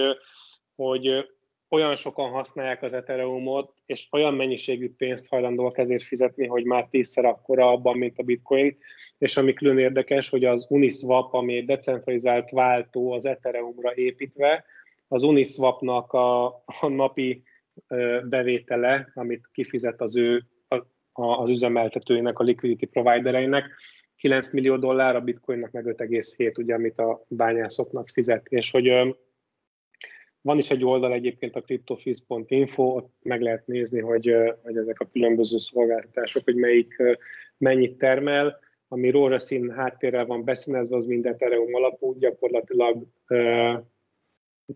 [0.74, 1.26] hogy
[1.68, 7.24] olyan sokan használják az Ethereumot, és olyan mennyiségű pénzt hajlandóak ezért fizetni, hogy már tízszer
[7.24, 8.76] akkora abban, mint a Bitcoin.
[9.18, 14.64] És ami külön érdekes, hogy az Uniswap, ami egy decentralizált váltó az Ethereumra építve,
[15.08, 16.46] az Uniswapnak a,
[16.80, 17.42] a napi
[18.28, 20.46] bevétele, amit kifizet az ő
[21.16, 23.64] az üzemeltetőinek, a liquidity providereinek,
[24.16, 28.46] 9 millió dollár, a bitcoinnak meg 5,7, ugye, amit a bányászoknak fizet.
[28.48, 29.16] És hogy
[30.40, 35.08] van is egy oldal egyébként a cryptofees.info, ott meg lehet nézni, hogy, hogy ezek a
[35.12, 37.02] különböző szolgáltatások, hogy melyik
[37.58, 38.58] mennyit termel,
[38.88, 43.06] ami rózsaszín háttérrel van beszínezve, az minden Ethereum alapú, gyakorlatilag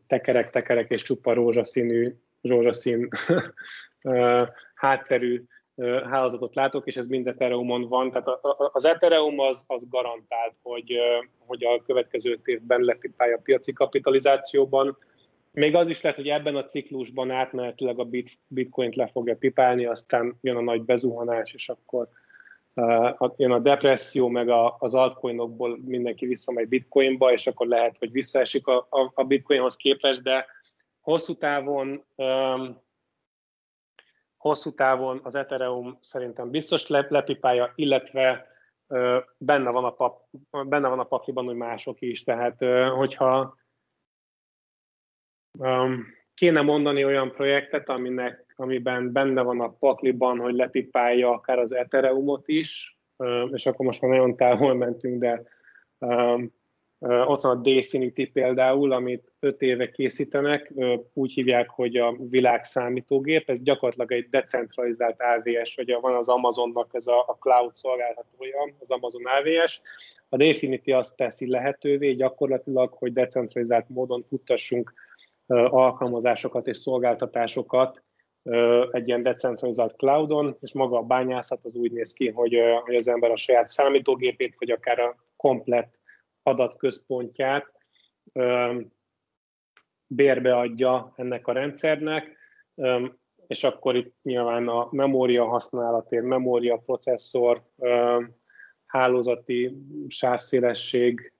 [0.07, 3.09] tekerek, tekerek és csupa rózsaszínű, rózsaszín
[4.74, 5.45] hátterű
[6.10, 8.10] hálózatot látok, és ez mind Ethereumon van.
[8.10, 8.28] Tehát
[8.72, 10.98] az Ethereum az, az garantált, hogy,
[11.46, 14.98] hogy a következő évben lepipálja a piaci kapitalizációban.
[15.52, 18.08] Még az is lehet, hogy ebben a ciklusban átmenetileg a
[18.48, 22.08] bitcoint le fogja pipálni, aztán jön a nagy bezuhanás, és akkor
[23.36, 28.86] jön a depresszió, meg az altcoinokból mindenki visszamegy bitcoinba, és akkor lehet, hogy visszaesik a,
[28.90, 30.46] a, a bitcoinhoz képest, de
[31.00, 32.04] hosszú távon
[34.41, 38.47] hosszú távon az Ethereum szerintem biztos lepipálja, illetve
[39.38, 42.24] benne van a, pap, benne van a pakliban, hogy mások is.
[42.24, 42.64] Tehát,
[42.95, 43.57] hogyha
[46.34, 52.49] kéne mondani olyan projektet, aminek, amiben benne van a pakliban, hogy lepipálja akár az Ethereumot
[52.49, 52.99] is,
[53.51, 55.43] és akkor most már nagyon távol mentünk, de
[57.01, 60.72] Ott van a Definity például, amit öt éve készítenek,
[61.12, 66.90] úgy hívják, hogy a világ számítógép, ez gyakorlatilag egy decentralizált AVS, vagy van az Amazonnak
[66.92, 69.80] ez a, cloud szolgáltatója, az Amazon AVS.
[70.28, 74.92] A Definity azt teszi lehetővé gyakorlatilag, hogy decentralizált módon futtassunk
[75.46, 78.03] alkalmazásokat és szolgáltatásokat
[78.90, 83.09] egy ilyen decentralizált cloudon, és maga a bányászat az úgy néz ki, hogy, hogy az
[83.09, 85.99] ember a saját számítógépét, vagy akár a komplet
[86.43, 87.72] adatközpontját
[90.07, 92.36] bérbe adja ennek a rendszernek,
[93.47, 97.62] és akkor itt nyilván a memória használatért, memória processzor,
[98.86, 99.76] hálózati
[100.09, 101.32] sávszélesség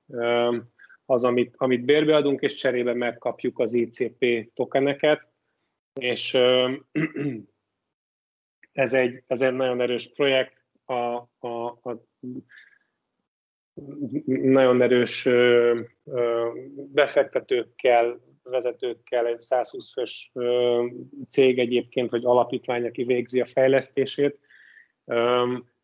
[1.05, 5.29] az, amit, amit bérbeadunk, és cserébe megkapjuk az ICP tokeneket,
[6.01, 6.35] és
[8.73, 12.07] ez egy, ez egy nagyon erős projekt, a, a, a
[14.27, 15.29] nagyon erős
[16.93, 20.33] befektetőkkel, vezetőkkel, egy 120 fős
[21.29, 24.39] cég egyébként, vagy alapítvány, aki végzi a fejlesztését.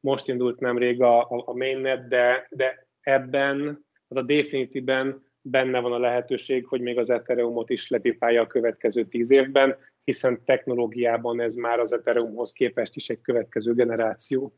[0.01, 5.99] Most indult nemrég a, a, a mainnet, de, de ebben, a Definity-ben benne van a
[5.99, 11.78] lehetőség, hogy még az Ethereumot is letipálja a következő tíz évben, hiszen technológiában ez már
[11.78, 14.53] az Ethereumhoz képest is egy következő generáció.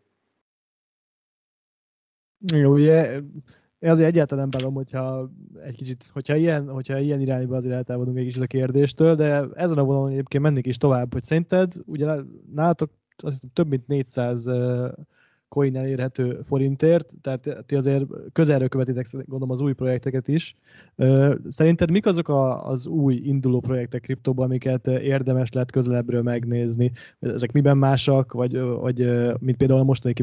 [2.40, 3.20] Jó, ugye
[3.78, 5.30] én azért egyáltalán nem bánom, hogyha
[5.64, 9.78] egy kicsit, hogyha ilyen, hogyha ilyen irányba azért eltávolodunk egy kicsit a kérdéstől, de ezen
[9.78, 12.14] a vonalon egyébként mennék is tovább, hogy szerinted, ugye
[12.54, 14.48] nálatok azt hiszem, több mint 400
[15.48, 20.56] coin elérhető forintért, tehát ti azért közelről követitek gondolom az új projekteket is.
[21.48, 26.92] Szerinted mik azok a, az új induló projektek kriptóban, amiket érdemes lehet közelebbről megnézni?
[27.18, 28.98] Ezek miben másak, vagy, vagy
[29.40, 30.14] mint például a mostani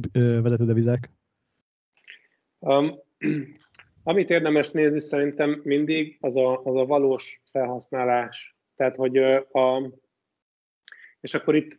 [0.41, 1.11] vezetődevizek?
[2.65, 2.99] Um,
[4.03, 8.57] amit érdemes nézni szerintem mindig, az a, az a valós felhasználás.
[8.75, 9.91] Tehát, hogy a,
[11.19, 11.77] és akkor itt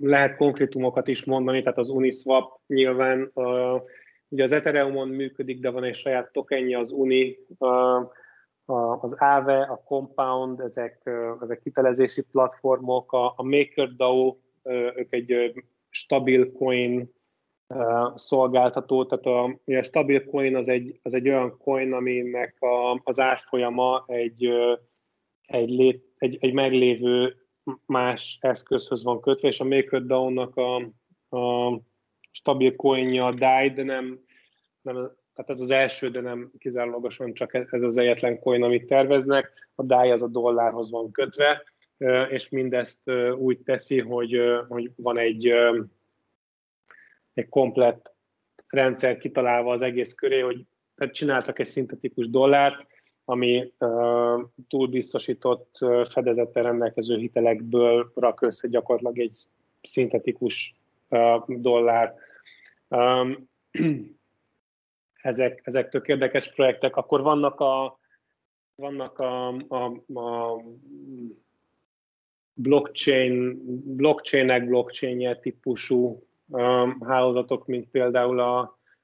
[0.00, 3.82] lehet konkrétumokat is mondani, tehát az Uniswap nyilván a,
[4.28, 7.66] ugye az Ethereumon működik, de van egy saját tokenje az Uni, a,
[9.00, 11.10] az Aave, a Compound, ezek,
[11.40, 14.36] ezek hitelezési platformok, a, a MakerDAO,
[14.96, 17.12] ők egy stabil coin
[18.14, 23.20] szolgáltató, tehát a, a stabil coin az egy, az egy olyan coin, aminek a, az
[23.20, 24.48] árfolyama egy,
[25.42, 27.36] egy, lét, egy, egy meglévő
[27.86, 30.76] más eszközhöz van kötve, és a MakerDAO-nak a,
[31.36, 31.80] a
[32.30, 34.20] stabil coinja DAI, de nem,
[34.82, 34.94] nem,
[35.34, 39.70] tehát ez az első, de nem kizárólagosan csak ez az egyetlen coin, amit terveznek.
[39.74, 41.62] A DAI az a dollárhoz van kötve,
[42.28, 45.52] és mindezt úgy teszi, hogy, hogy van egy
[47.34, 48.14] egy komplett
[48.66, 50.64] rendszer kitalálva az egész köré, hogy
[50.94, 52.86] tehát csináltak egy szintetikus dollárt,
[53.24, 59.36] ami uh, túlbiztosított uh, fedezettel rendelkező hitelekből rak össze gyakorlatilag egy
[59.82, 60.74] szintetikus
[61.08, 62.14] uh, dollár.
[62.88, 63.48] Um,
[65.22, 66.96] ezek, ezek tök érdekes projektek.
[66.96, 67.98] Akkor vannak a,
[68.74, 69.84] vannak a, a,
[70.20, 70.62] a
[72.54, 73.58] blockchain,
[73.96, 76.29] blockchainek blockchain típusú
[77.00, 78.58] hálózatok, mint például a,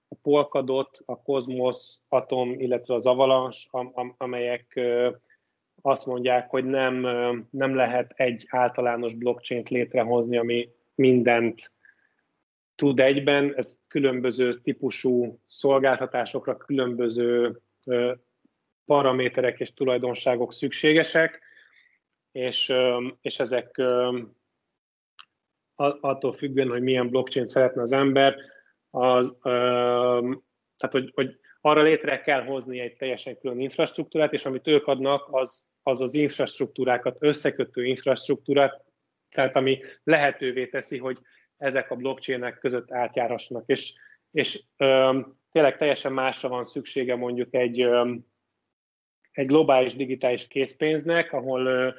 [0.09, 3.69] a Polkadot, a Cosmos Atom, illetve az Avalanche,
[4.17, 4.81] amelyek
[5.83, 7.01] azt mondják, hogy nem,
[7.51, 11.73] nem lehet egy általános blockchain-t létrehozni, ami mindent
[12.75, 17.61] tud egyben, ez különböző típusú szolgáltatásokra különböző
[18.85, 21.41] paraméterek és tulajdonságok szükségesek,
[22.33, 22.73] és,
[23.21, 23.83] és ezek
[26.01, 28.37] attól függően, hogy milyen blockchain szeretne az ember,
[28.91, 29.51] az, ö,
[30.77, 35.29] tehát hogy, hogy arra létre kell hozni egy teljesen külön infrastruktúrát, és amit ők adnak,
[35.31, 38.85] az az, az infrastruktúrákat, összekötő infrastruktúrát,
[39.31, 41.19] tehát ami lehetővé teszi, hogy
[41.57, 43.65] ezek a blockchainek között átjárassanak.
[43.67, 43.95] És,
[44.31, 45.21] és ö,
[45.53, 48.15] tényleg teljesen másra van szüksége mondjuk egy, ö,
[49.33, 51.91] egy globális digitális készpénznek, ahol ö,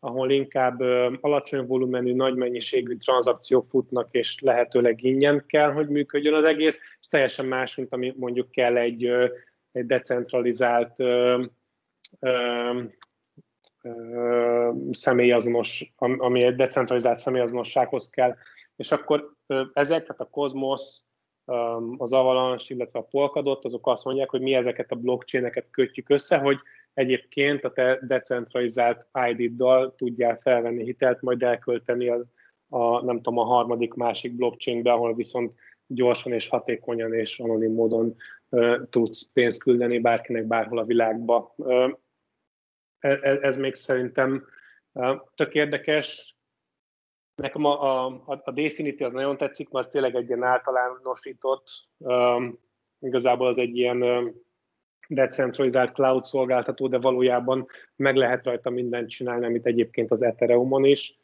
[0.00, 0.80] ahol inkább
[1.20, 7.06] alacsony volumenű, nagy mennyiségű tranzakciók futnak, és lehetőleg ingyen kell, hogy működjön az egész, és
[7.08, 9.04] teljesen más, mint ami mondjuk kell egy,
[9.72, 11.44] egy decentralizált ö,
[12.20, 12.82] ö,
[13.82, 18.36] ö, személyazonos, ami egy decentralizált személyazonossághoz kell.
[18.76, 19.34] És akkor
[19.72, 20.80] ezek, tehát a Cosmos,
[21.96, 26.38] az Avalanche, illetve a Polkadot, azok azt mondják, hogy mi ezeket a blockchaineket kötjük össze,
[26.38, 26.58] hogy
[26.96, 32.24] Egyébként a te decentralizált ID-dal tudjál felvenni hitelt, majd elkölteni a,
[32.68, 35.54] a, nem tudom, a harmadik másik blockchainbe, ahol viszont
[35.86, 38.16] gyorsan és hatékonyan és anonim módon
[38.90, 41.54] tudsz pénzt küldeni bárkinek bárhol a világba.
[42.98, 44.46] Ez, ez még szerintem
[45.34, 46.36] tök érdekes.
[47.34, 52.58] Nekem a, a, a Definity az nagyon tetszik, mert az tényleg egy ilyen általánosított, um,
[53.00, 54.02] igazából az egy ilyen
[55.08, 61.18] decentralizált cloud szolgáltató, de valójában meg lehet rajta mindent csinálni, amit egyébként az Ethereumon is.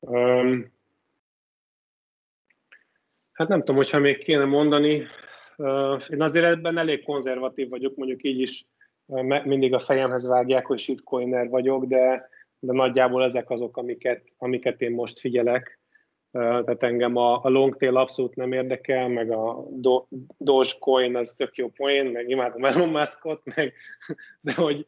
[0.00, 0.72] Um,
[3.32, 5.06] hát nem tudom, hogyha még kéne mondani,
[5.56, 8.64] uh, én azért ebben elég konzervatív vagyok, mondjuk így is
[9.06, 12.32] uh, mindig a fejemhez vágják, hogy shitcoiner vagyok, de
[12.64, 15.78] de nagyjából ezek azok, amiket, amiket én most figyelek.
[16.34, 20.06] Tehát engem a, a long tail abszolút nem érdekel, meg a do,
[20.38, 23.72] Dogecoin az tök jó poén, meg imádom Elon Muskot, meg,
[24.40, 24.86] de, hogy,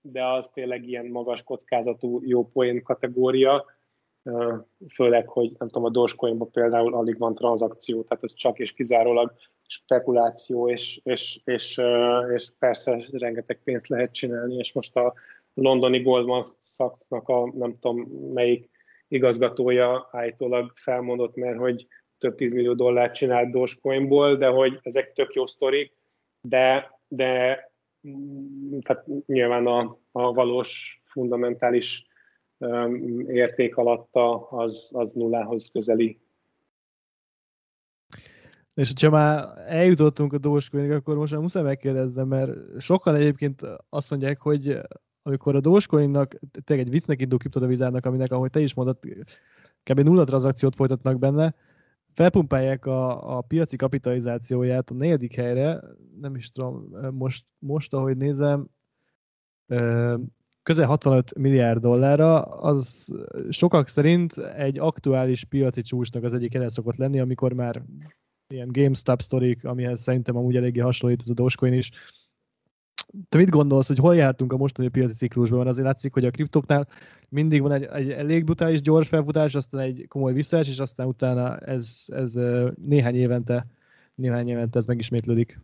[0.00, 3.64] de az tényleg ilyen magas kockázatú jó poén kategória,
[4.94, 9.32] főleg, hogy nem tudom, a Dogecoinban például alig van tranzakció, tehát ez csak és kizárólag
[9.66, 11.80] spekuláció, és, és, és,
[12.34, 15.14] és persze rengeteg pénzt lehet csinálni, és most a
[15.54, 18.00] londoni Goldman Sachs-nak a nem tudom
[18.32, 18.76] melyik
[19.08, 21.86] igazgatója állítólag felmondott, mert hogy
[22.18, 25.92] több tízmillió dollárt csinált Dogecoinból, de hogy ezek tök jó sztorik,
[26.40, 27.62] de, de
[28.80, 32.06] tehát nyilván a, a valós fundamentális
[32.58, 36.20] um, érték alatta az, az nullához közeli.
[38.74, 44.10] És hogyha már eljutottunk a Dogecoinig, akkor most már muszáj megkérdeznem, mert sokan egyébként azt
[44.10, 44.80] mondják, hogy
[45.28, 48.98] amikor a Dogecoinnak, tényleg egy viccnek indul kriptodevizának, aminek, ahogy te is mondod,
[49.82, 50.00] kb.
[50.00, 51.54] nulla tranzakciót folytatnak benne,
[52.14, 55.80] felpumpálják a, a piaci kapitalizációját a negyedik helyre,
[56.20, 58.68] nem is tudom, most, most ahogy nézem,
[60.62, 63.14] közel 65 milliárd dollárra, az
[63.50, 67.82] sokak szerint egy aktuális piaci csúcsnak az egyik el szokott lenni, amikor már
[68.48, 71.90] ilyen GameStop sztorik, amihez szerintem amúgy eléggé hasonlít ez a Dogecoin is,
[73.28, 75.66] te mit gondolsz, hogy hol jártunk a mostani piaci ciklusban?
[75.66, 76.88] Azért látszik, hogy a kriptoknál
[77.28, 81.56] mindig van egy, egy elég brutális gyors felfutás, aztán egy komoly visszaes, és aztán utána
[81.56, 82.34] ez, ez
[82.74, 83.66] néhány évente,
[84.14, 85.58] néhány évente ez megismétlődik.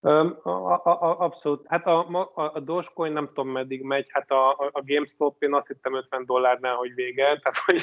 [0.00, 1.66] Um, a, a, a, abszolút.
[1.66, 5.66] Hát a, a, a Dogecoin nem tudom meddig megy, hát a, a GameStop én azt
[5.66, 7.82] hittem 50 dollárnál, hogy vége, tehát hogy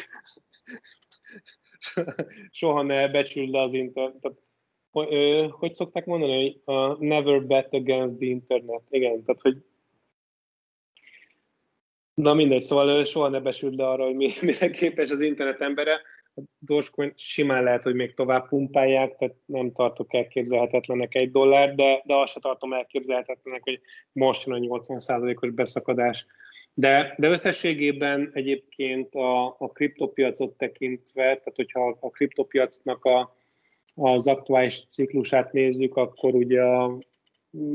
[2.51, 4.33] soha ne becsüld le az internet
[4.91, 5.07] hogy,
[5.51, 8.81] hogy szokták mondani, hogy uh, never bet against the internet.
[8.89, 9.63] Igen, tehát hogy
[12.19, 16.01] Na mindegy, szóval soha ne besült le arra, hogy mi, mire képes az internet embere.
[16.35, 22.01] A Dogecoin simán lehet, hogy még tovább pumpálják, tehát nem tartok elképzelhetetlenek egy dollár, de,
[22.05, 23.79] de azt se tartom elképzelhetetlenek, hogy
[24.11, 26.25] most jön a 80%-os beszakadás.
[26.73, 33.35] De, de összességében egyébként a, a kriptopiacot tekintve, tehát hogyha a kriptopiacnak a,
[33.95, 36.97] az aktuális ciklusát nézzük, akkor ugye a,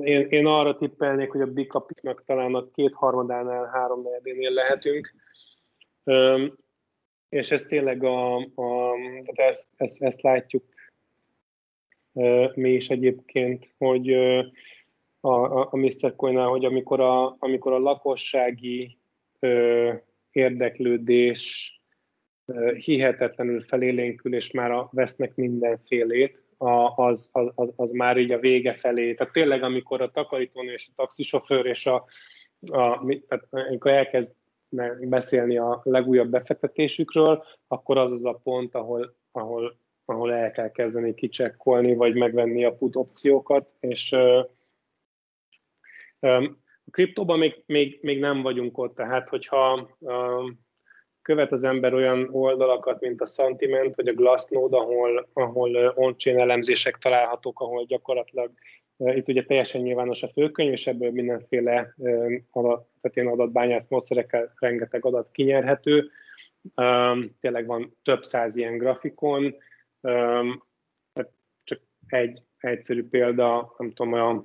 [0.00, 5.14] én, én arra tippelnék, hogy a Bikapisnak talán a kétharmadánál, háromnegyedénél lehetünk.
[6.04, 6.56] Üm,
[7.28, 8.94] és ez tényleg a, a
[9.24, 10.64] tehát ezt, ezt, ezt látjuk
[12.54, 14.12] mi is egyébként, hogy
[15.20, 16.16] a, a, a Mr.
[16.16, 18.98] coin hogy amikor a, amikor a lakossági
[19.40, 19.94] uh,
[20.30, 21.74] érdeklődés
[22.76, 28.74] hihetetlenül felélénkül, és már a, vesznek mindenfélét, a, az, az, az, már így a vége
[28.74, 29.14] felé.
[29.14, 31.95] Tehát tényleg, amikor a takarítónő és a taxisofőr és a,
[32.61, 34.34] a tehát amikor elkezd
[35.01, 41.14] beszélni a legújabb befektetésükről, akkor az az a pont, ahol, ahol, ahol el kell kezdeni
[41.14, 44.51] kicsekkolni, vagy megvenni a put opciókat, és a
[46.90, 49.97] kriptóban még, még, még nem vagyunk ott, tehát hogyha
[51.25, 56.97] követ az ember olyan oldalakat, mint a Sentiment vagy a Glassnode, ahol, ahol on-chain elemzések
[56.97, 58.51] találhatók, ahol gyakorlatilag
[58.97, 61.95] itt ugye teljesen nyilvános a főkönyv, és ebből mindenféle
[62.53, 66.11] tehát ilyen adatbányász módszerekkel rengeteg adat kinyerhető.
[67.41, 69.55] Tényleg van több száz ilyen grafikon,
[71.64, 74.45] csak egy egyszerű példa, nem tudom, a,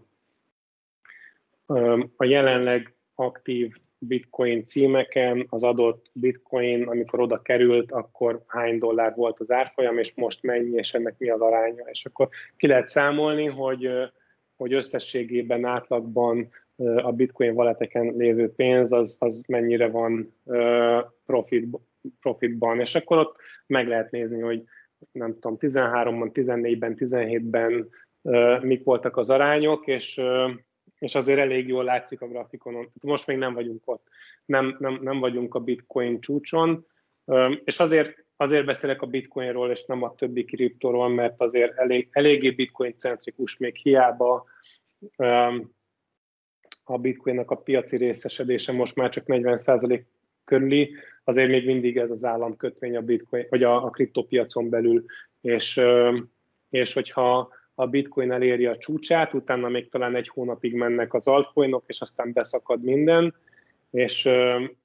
[2.15, 9.39] a jelenleg aktív bitcoin címeken az adott bitcoin, amikor oda került, akkor hány dollár volt
[9.39, 11.83] az árfolyam, és most mennyi, és ennek mi az aránya.
[11.91, 13.89] És akkor ki lehet számolni, hogy,
[14.57, 16.49] hogy összességében átlagban
[16.95, 20.33] a bitcoin valeteken lévő pénz, az, az mennyire van
[21.25, 21.67] profit,
[22.21, 22.79] profitban.
[22.79, 23.35] És akkor ott
[23.67, 24.63] meg lehet nézni, hogy
[25.11, 27.89] nem tudom, 13-ban, 14-ben, 17-ben
[28.61, 30.21] mik voltak az arányok, és
[30.99, 32.91] és azért elég jól látszik a grafikonon.
[33.01, 34.07] Most még nem vagyunk ott,
[34.45, 36.85] nem, nem, nem vagyunk a bitcoin csúcson,
[37.63, 42.51] és azért azért beszélek a bitcoinról, és nem a többi kriptóról, mert azért elég, eléggé
[42.51, 44.45] bitcoin-centrikus még hiába
[46.83, 50.03] a bitcoinnak a piaci részesedése most már csak 40%
[50.43, 55.05] körüli, azért még mindig ez az államkötvény a bitcoin, vagy a, a kriptopiacon belül,
[55.41, 55.81] és,
[56.69, 61.83] és hogyha a bitcoin eléri a csúcsát, utána még talán egy hónapig mennek az altcoinok,
[61.87, 63.35] és aztán beszakad minden,
[63.89, 64.29] és,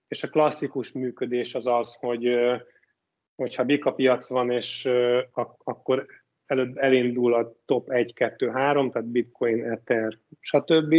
[0.09, 2.37] és a klasszikus működés az az, hogy
[3.37, 4.91] hogyha bika piac van, és
[5.65, 6.07] akkor
[6.47, 10.95] előbb elindul a top 1, 2, 3, tehát bitcoin, ether, stb.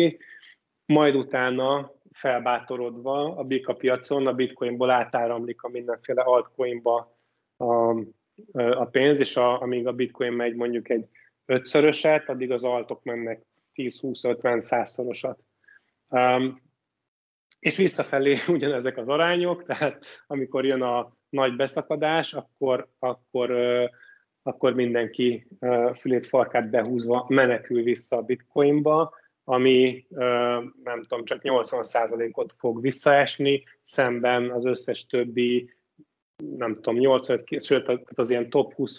[0.86, 7.18] Majd utána felbátorodva a bika piacon, a bitcoinból átáramlik a mindenféle altcoinba
[7.58, 7.90] a,
[8.54, 11.08] a pénz, és a, amíg a bitcoin megy mondjuk egy
[11.46, 15.40] ötszöröset, addig az altok mennek 10-20-50 százszorosat.
[16.10, 16.62] Um,
[17.60, 23.90] és visszafelé ugyanezek az arányok, tehát amikor jön a nagy beszakadás, akkor, akkor, uh,
[24.44, 30.20] akkor mindenki uh, fülét farkát behúzva menekül vissza a bitcoinba, ami uh,
[30.84, 35.74] nem tudom, csak 80%-ot fog visszaesni, szemben az összes többi,
[36.58, 38.98] nem tudom, 85, sőt, az ilyen top 20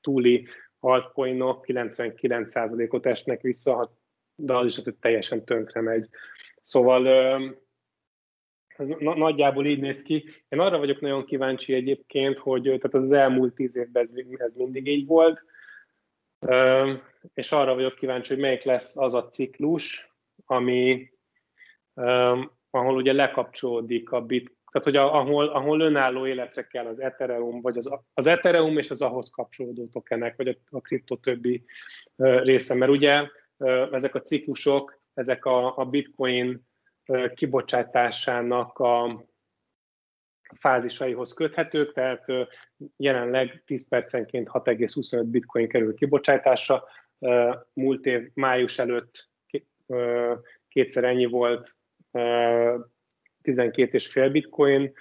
[0.00, 0.46] túli
[0.80, 3.96] altcoinok 99%-ot esnek vissza,
[4.34, 6.08] de az is hogy teljesen tönkre megy.
[6.60, 7.06] Szóval
[8.76, 10.24] ez nagyjából így néz ki.
[10.48, 14.86] Én arra vagyok nagyon kíváncsi egyébként, hogy tehát az elmúlt tíz évben ez, ez mindig
[14.86, 15.42] így volt,
[17.34, 20.12] és arra vagyok kíváncsi, hogy melyik lesz az a ciklus,
[20.44, 21.10] ami,
[22.70, 27.76] ahol ugye lekapcsolódik a bit, tehát hogy ahol, ahol önálló életre kell az Ethereum, vagy
[27.76, 31.64] az, az Ethereum és az ahhoz kapcsolódó tokenek, vagy a, a kripto többi
[32.16, 32.74] része.
[32.74, 33.28] Mert ugye
[33.90, 36.68] ezek a ciklusok, ezek a, a bitcoin
[37.34, 39.24] kibocsátásának a
[40.58, 42.24] fázisaihoz köthetők, tehát
[42.96, 46.84] jelenleg 10 percenként 6,25 bitcoin kerül kibocsátásra.
[47.72, 49.28] Múlt év május előtt
[50.68, 51.76] kétszer ennyi volt
[53.44, 54.92] 12,5 bitcoin,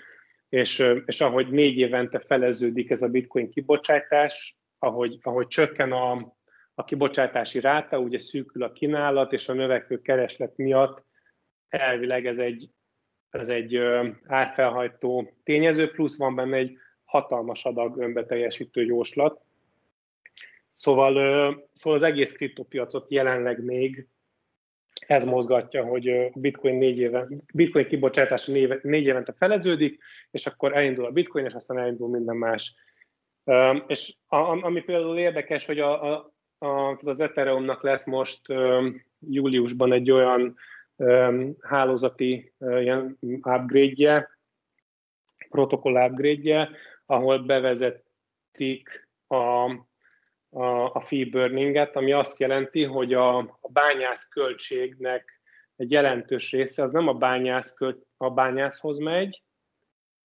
[0.50, 6.36] és, és ahogy négy évente feleződik ez a bitcoin kibocsátás, ahogy, ahogy csökken a,
[6.74, 11.04] a kibocsátási ráta, ugye szűkül a kínálat, és a növekvő kereslet miatt
[11.70, 12.70] elvileg ez egy,
[13.30, 13.80] ez egy
[14.26, 19.42] árfelhajtó tényező, plusz van benne egy hatalmas adag önbeteljesítő jóslat.
[20.70, 21.14] Szóval,
[21.72, 24.08] szóval az egész kriptopiacot jelenleg még
[25.08, 30.00] ez mozgatja, hogy a bitcoin, négy éve, bitcoin kibocsátása négy, évente feleződik,
[30.32, 32.76] és akkor elindul a bitcoin, és aztán elindul minden más.
[33.88, 34.16] És
[34.62, 38.42] ami például érdekes, hogy a, a, a, az Ethereumnak lesz most
[39.20, 40.58] júliusban egy olyan
[41.62, 44.30] hálózati ilyen upgrade-je,
[45.50, 46.70] protokoll upgrade-je,
[47.06, 49.72] ahol bevezetik a
[50.50, 55.42] a, a fee burninget, ami azt jelenti, hogy a, a bányász költségnek
[55.76, 59.42] egy jelentős része az nem a, bányász költ, a bányászhoz megy,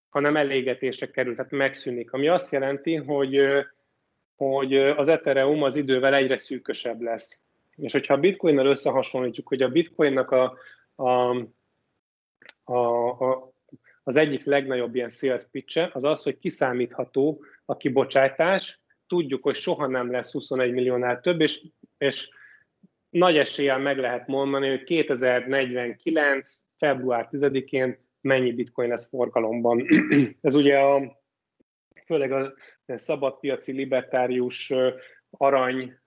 [0.09, 2.13] hanem elégetésre kerül, tehát megszűnik.
[2.13, 3.41] Ami azt jelenti, hogy,
[4.37, 7.43] hogy az Ethereum az idővel egyre szűkösebb lesz.
[7.77, 10.57] És hogyha a bitcoinnal összehasonlítjuk, hogy a bitcoinnak a,
[10.95, 11.37] a,
[12.65, 13.53] a, a,
[14.03, 19.87] az egyik legnagyobb ilyen sales pitch az az, hogy kiszámítható a kibocsátás, tudjuk, hogy soha
[19.87, 21.65] nem lesz 21 milliónál több, és,
[21.99, 22.31] és
[23.11, 26.61] nagy eséllyel meg lehet mondani, hogy 2049.
[26.79, 29.87] február 10-én mennyi bitcoin lesz forgalomban.
[30.41, 31.21] Ez ugye a,
[32.07, 32.55] főleg a
[32.87, 34.73] szabadpiaci libertárius
[35.31, 35.99] arany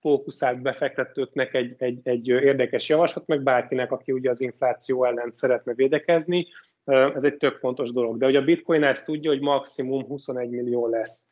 [0.00, 5.74] fókuszált befektetőknek egy, egy, egy érdekes javaslat, meg bárkinek, aki ugye az infláció ellen szeretne
[5.74, 6.46] védekezni.
[6.84, 8.18] Ez egy tök fontos dolog.
[8.18, 11.28] De hogy a bitcoin ezt tudja, hogy maximum 21 millió lesz.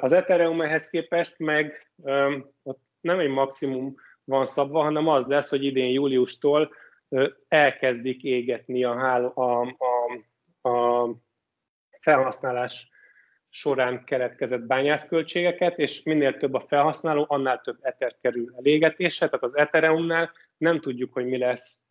[0.00, 1.90] Az Ethereum ehhez képest meg
[3.00, 3.94] nem egy maximum
[4.24, 6.74] van szabva, hanem az lesz, hogy idén júliustól
[7.48, 9.76] elkezdik égetni a, háló, a,
[10.62, 11.10] a, a
[12.00, 12.90] felhasználás
[13.48, 19.26] során keletkezett bányászköltségeket, és minél több a felhasználó, annál több Ether kerül elégetésre.
[19.26, 21.84] Tehát az Ethereumnál nem tudjuk, hogy mi lesz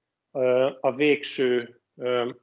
[0.80, 1.82] a végső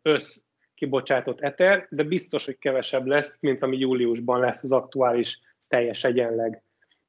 [0.03, 0.45] össz
[0.83, 6.63] kibocsátott Ether, de biztos, hogy kevesebb lesz, mint ami júliusban lesz az aktuális teljes egyenleg.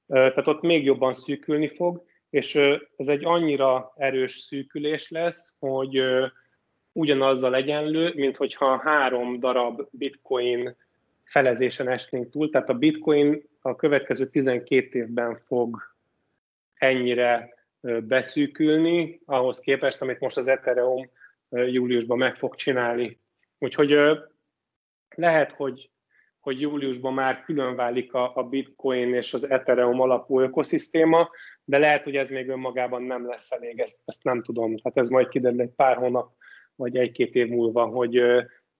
[0.08, 2.56] Tehát ott még jobban szűkülni fog, és
[2.98, 6.04] ez egy annyira erős szűkülés lesz, hogy
[6.92, 10.76] ugyanazzal egyenlő, mint hogyha három darab bitcoin
[11.24, 15.78] felezésen esnénk túl, tehát a bitcoin a következő 12 évben fog
[16.74, 17.54] ennyire
[18.02, 21.10] beszűkülni, ahhoz képest, amit most az Ethereum
[21.50, 23.22] júliusban meg fog csinálni.
[23.64, 23.98] Úgyhogy
[25.16, 25.92] lehet, hogy,
[26.40, 31.30] hogy júliusban már külön válik a, a Bitcoin és az Ethereum alapú ökoszisztéma,
[31.64, 34.78] de lehet, hogy ez még önmagában nem lesz elég, ezt, ezt nem tudom.
[34.78, 36.34] Tehát ez majd kiderül egy pár hónap,
[36.76, 38.22] vagy egy-két év múlva, hogy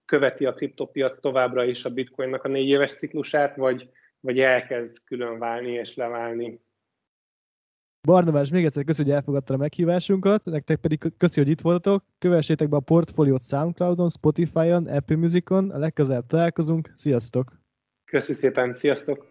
[0.04, 5.38] követi a kriptopiac továbbra is a Bitcoinnak a négy éves ciklusát, vagy, vagy elkezd külön
[5.38, 6.60] válni és leválni.
[8.04, 12.04] Barnabás, még egyszer köszönjük, hogy elfogadta a meghívásunkat, nektek pedig köszönjük, hogy itt voltatok.
[12.18, 16.92] Kövessétek be a portfóliót Soundcloudon, Spotify-on, Apple Music-on, a legközelebb találkozunk.
[16.94, 17.62] Sziasztok!
[18.04, 19.26] Köszi szépen, sziasztok!